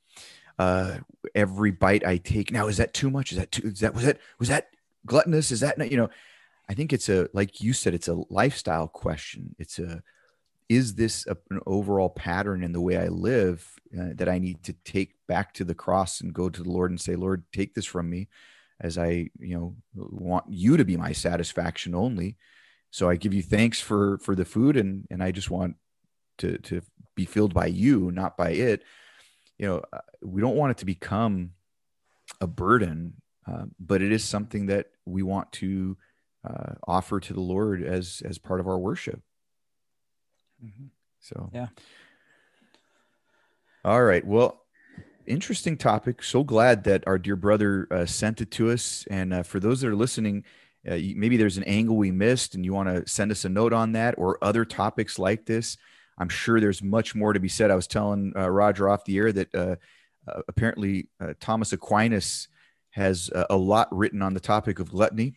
uh, 0.59 0.99
every 1.35 1.71
bite 1.71 2.07
I 2.07 2.17
take 2.17 2.51
now 2.53 2.67
is 2.69 2.79
that 2.79 2.95
too 2.95 3.11
much? 3.11 3.33
Is 3.33 3.39
that 3.39 3.53
too? 3.53 3.69
Is 3.69 3.81
that 3.81 3.95
was 3.95 4.05
that 4.05 4.19
was 4.39 4.49
that 4.49 4.69
gluttonous? 5.07 5.51
Is 5.51 5.61
that 5.61 5.79
not? 5.79 5.91
You 5.91 5.99
know, 5.99 6.11
I 6.69 6.75
think 6.75 6.93
it's 6.93 7.09
a 7.09 7.29
like 7.33 7.61
you 7.61 7.73
said, 7.73 7.95
it's 7.95 8.09
a 8.09 8.23
lifestyle 8.29 8.89
question. 8.89 9.55
It's 9.59 9.79
a 9.79 10.03
is 10.69 10.95
this 10.95 11.27
a, 11.27 11.37
an 11.51 11.61
overall 11.67 12.11
pattern 12.11 12.63
in 12.63 12.73
the 12.73 12.81
way 12.81 12.99
I 12.99 13.09
live 13.09 13.67
uh, 13.99 14.11
that 14.17 14.29
I 14.29 14.39
need 14.39 14.63
to 14.65 14.75
take 14.85 15.15
back 15.27 15.55
to 15.55 15.65
the 15.65 15.75
cross 15.75 16.21
and 16.21 16.35
go 16.35 16.51
to 16.51 16.63
the 16.63 16.71
Lord 16.71 16.91
and 16.91 17.01
say, 17.01 17.17
Lord, 17.17 17.45
take 17.53 17.75
this 17.75 17.87
from 17.87 18.11
me 18.11 18.29
as 18.81 18.99
I, 18.99 19.31
you 19.39 19.57
know, 19.57 19.77
want 19.95 20.45
you 20.49 20.77
to 20.77 20.85
be 20.85 20.97
my 20.97 21.13
satisfaction 21.13 21.95
only. 21.95 22.37
So 22.91 23.09
I 23.09 23.17
give 23.17 23.35
you 23.35 23.43
thanks 23.43 23.81
for, 23.81 24.19
for 24.19 24.35
the 24.35 24.45
food 24.45 24.77
and, 24.77 25.07
and 25.11 25.23
I 25.23 25.31
just 25.33 25.51
want 25.51 25.77
to, 26.39 26.59
to 26.59 26.83
be 27.15 27.25
filled 27.25 27.55
by 27.55 27.67
you, 27.67 28.11
not 28.13 28.37
by 28.37 28.51
it. 28.51 28.83
You 29.59 29.67
know, 29.67 29.83
uh, 29.93 30.01
we 30.23 30.41
don't 30.41 30.57
want 30.57 30.73
it 30.73 30.79
to 30.79 30.87
become 30.87 31.53
a 32.41 32.47
burden, 32.47 33.15
uh, 33.47 33.65
but 33.81 34.03
it 34.03 34.13
is 34.13 34.23
something 34.23 34.67
that 34.67 34.87
we 35.07 35.23
want 35.23 35.51
to 35.53 35.97
uh, 36.45 36.75
offer 36.87 37.21
to 37.21 37.33
the 37.33 37.41
Lord 37.41 37.83
as, 37.83 38.23
as 38.25 38.39
part 38.39 38.61
of 38.61 38.67
our 38.67 38.79
worship. 38.79 39.21
Mm-hmm. 40.65 40.87
So, 41.21 41.51
yeah. 41.53 41.69
All 43.85 44.03
right. 44.03 44.27
Well, 44.27 44.63
interesting 45.27 45.77
topic. 45.77 46.23
So 46.23 46.43
glad 46.43 46.85
that 46.85 47.05
our 47.07 47.19
dear 47.19 47.37
brother 47.37 47.87
uh, 47.91 48.07
sent 48.07 48.41
it 48.41 48.51
to 48.53 48.71
us. 48.71 49.07
And 49.11 49.33
uh, 49.33 49.43
for 49.43 49.61
those 49.61 49.81
that 49.81 49.89
are 49.89 49.97
listening, 49.97 50.45
uh, 50.89 50.97
maybe 51.17 51.37
there's 51.37 51.59
an 51.59 51.65
angle 51.65 51.97
we 51.97 52.11
missed 52.11 52.55
and 52.55 52.65
you 52.65 52.73
want 52.73 52.89
to 52.89 53.11
send 53.11 53.31
us 53.31 53.45
a 53.45 53.49
note 53.49 53.73
on 53.73 53.93
that 53.93 54.15
or 54.19 54.43
other 54.43 54.65
topics 54.65 55.19
like 55.19 55.47
this. 55.47 55.77
I'm 56.19 56.29
sure 56.29 56.61
there's 56.61 56.83
much 56.83 57.15
more 57.15 57.33
to 57.33 57.41
be 57.41 57.49
said. 57.49 57.71
I 57.71 57.77
was 57.77 57.87
telling 57.87 58.33
uh, 58.37 58.49
Roger 58.49 58.89
off 58.89 59.05
the 59.05 59.19
air 59.19 59.33
that 59.33 59.55
uh, 59.55 59.77
uh, 60.27 60.41
apparently 60.49 61.09
Thomas 61.41 61.73
Aquinas 61.73 62.49
has 62.91 63.31
a 63.51 63.57
lot 63.57 63.89
written 63.97 64.23
on 64.23 64.35
the 64.35 64.41
topic 64.41 64.81
of 64.81 64.91
gluttony 64.91 65.35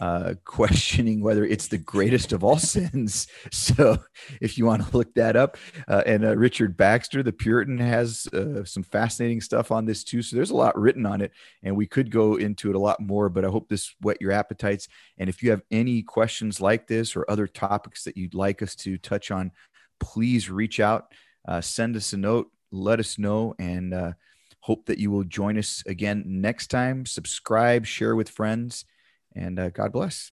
uh, 0.00 0.34
questioning 0.44 1.20
whether 1.20 1.44
it's 1.44 1.68
the 1.68 1.78
greatest 1.78 2.32
of 2.32 2.44
all 2.44 2.58
sins. 2.58 3.26
So, 3.50 3.98
if 4.40 4.58
you 4.58 4.66
want 4.66 4.86
to 4.86 4.96
look 4.96 5.14
that 5.14 5.36
up, 5.36 5.56
uh, 5.88 6.02
and 6.06 6.24
uh, 6.24 6.36
Richard 6.36 6.76
Baxter, 6.76 7.22
the 7.22 7.32
Puritan, 7.32 7.78
has 7.78 8.26
uh, 8.32 8.64
some 8.64 8.82
fascinating 8.82 9.40
stuff 9.40 9.70
on 9.70 9.84
this 9.84 10.04
too. 10.04 10.22
So, 10.22 10.36
there's 10.36 10.50
a 10.50 10.56
lot 10.56 10.78
written 10.78 11.06
on 11.06 11.20
it, 11.20 11.32
and 11.62 11.76
we 11.76 11.86
could 11.86 12.10
go 12.10 12.36
into 12.36 12.70
it 12.70 12.76
a 12.76 12.80
lot 12.80 13.00
more. 13.00 13.28
But 13.28 13.44
I 13.44 13.48
hope 13.48 13.68
this 13.68 13.94
whet 14.00 14.20
your 14.20 14.32
appetites. 14.32 14.88
And 15.18 15.28
if 15.28 15.42
you 15.42 15.50
have 15.50 15.62
any 15.70 16.02
questions 16.02 16.60
like 16.60 16.86
this 16.86 17.16
or 17.16 17.24
other 17.28 17.46
topics 17.46 18.04
that 18.04 18.16
you'd 18.16 18.34
like 18.34 18.62
us 18.62 18.74
to 18.76 18.98
touch 18.98 19.30
on, 19.30 19.52
please 20.00 20.50
reach 20.50 20.80
out, 20.80 21.12
uh, 21.46 21.60
send 21.60 21.96
us 21.96 22.12
a 22.12 22.16
note, 22.16 22.50
let 22.70 22.98
us 23.00 23.18
know, 23.18 23.54
and 23.58 23.94
uh, 23.94 24.12
hope 24.60 24.86
that 24.86 24.98
you 24.98 25.10
will 25.10 25.24
join 25.24 25.58
us 25.58 25.82
again 25.86 26.24
next 26.26 26.68
time. 26.68 27.04
Subscribe, 27.06 27.84
share 27.84 28.16
with 28.16 28.28
friends 28.28 28.84
and 29.34 29.58
uh, 29.58 29.70
God 29.70 29.92
bless. 29.92 30.30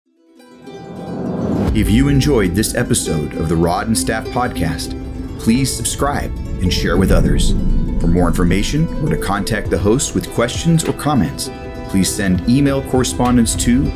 If 1.76 1.90
you 1.90 2.08
enjoyed 2.08 2.56
this 2.56 2.74
episode 2.76 3.34
of 3.34 3.50
the 3.50 3.56
Rod 3.56 3.88
and 3.88 3.98
Staff 3.98 4.26
Podcast, 4.28 5.00
please 5.40 5.76
subscribe 5.76 6.32
and 6.62 6.72
share 6.72 6.98
with 6.98 7.12
others. 7.12 7.52
For 8.00 8.08
more 8.08 8.28
information 8.28 8.88
or 9.04 9.10
to 9.10 9.18
contact 9.18 9.70
the 9.70 9.78
host 9.78 10.16
with 10.16 10.32
questions 10.34 10.86
or 10.86 10.94
comments, 10.94 11.50
please 11.90 12.10
send 12.10 12.48
email 12.50 12.82
correspondence 12.90 13.56
to 13.58 13.90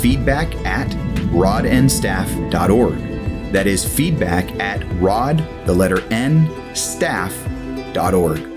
feedback 0.00 0.54
at 0.64 0.88
rodnstaff.org. 1.32 2.98
That 3.52 3.66
is 3.66 3.84
feedback 3.84 4.50
at 4.60 4.84
rod, 5.00 5.38
the 5.66 5.74
letter 5.74 6.00
N, 6.12 6.48
staff.org. 6.74 8.55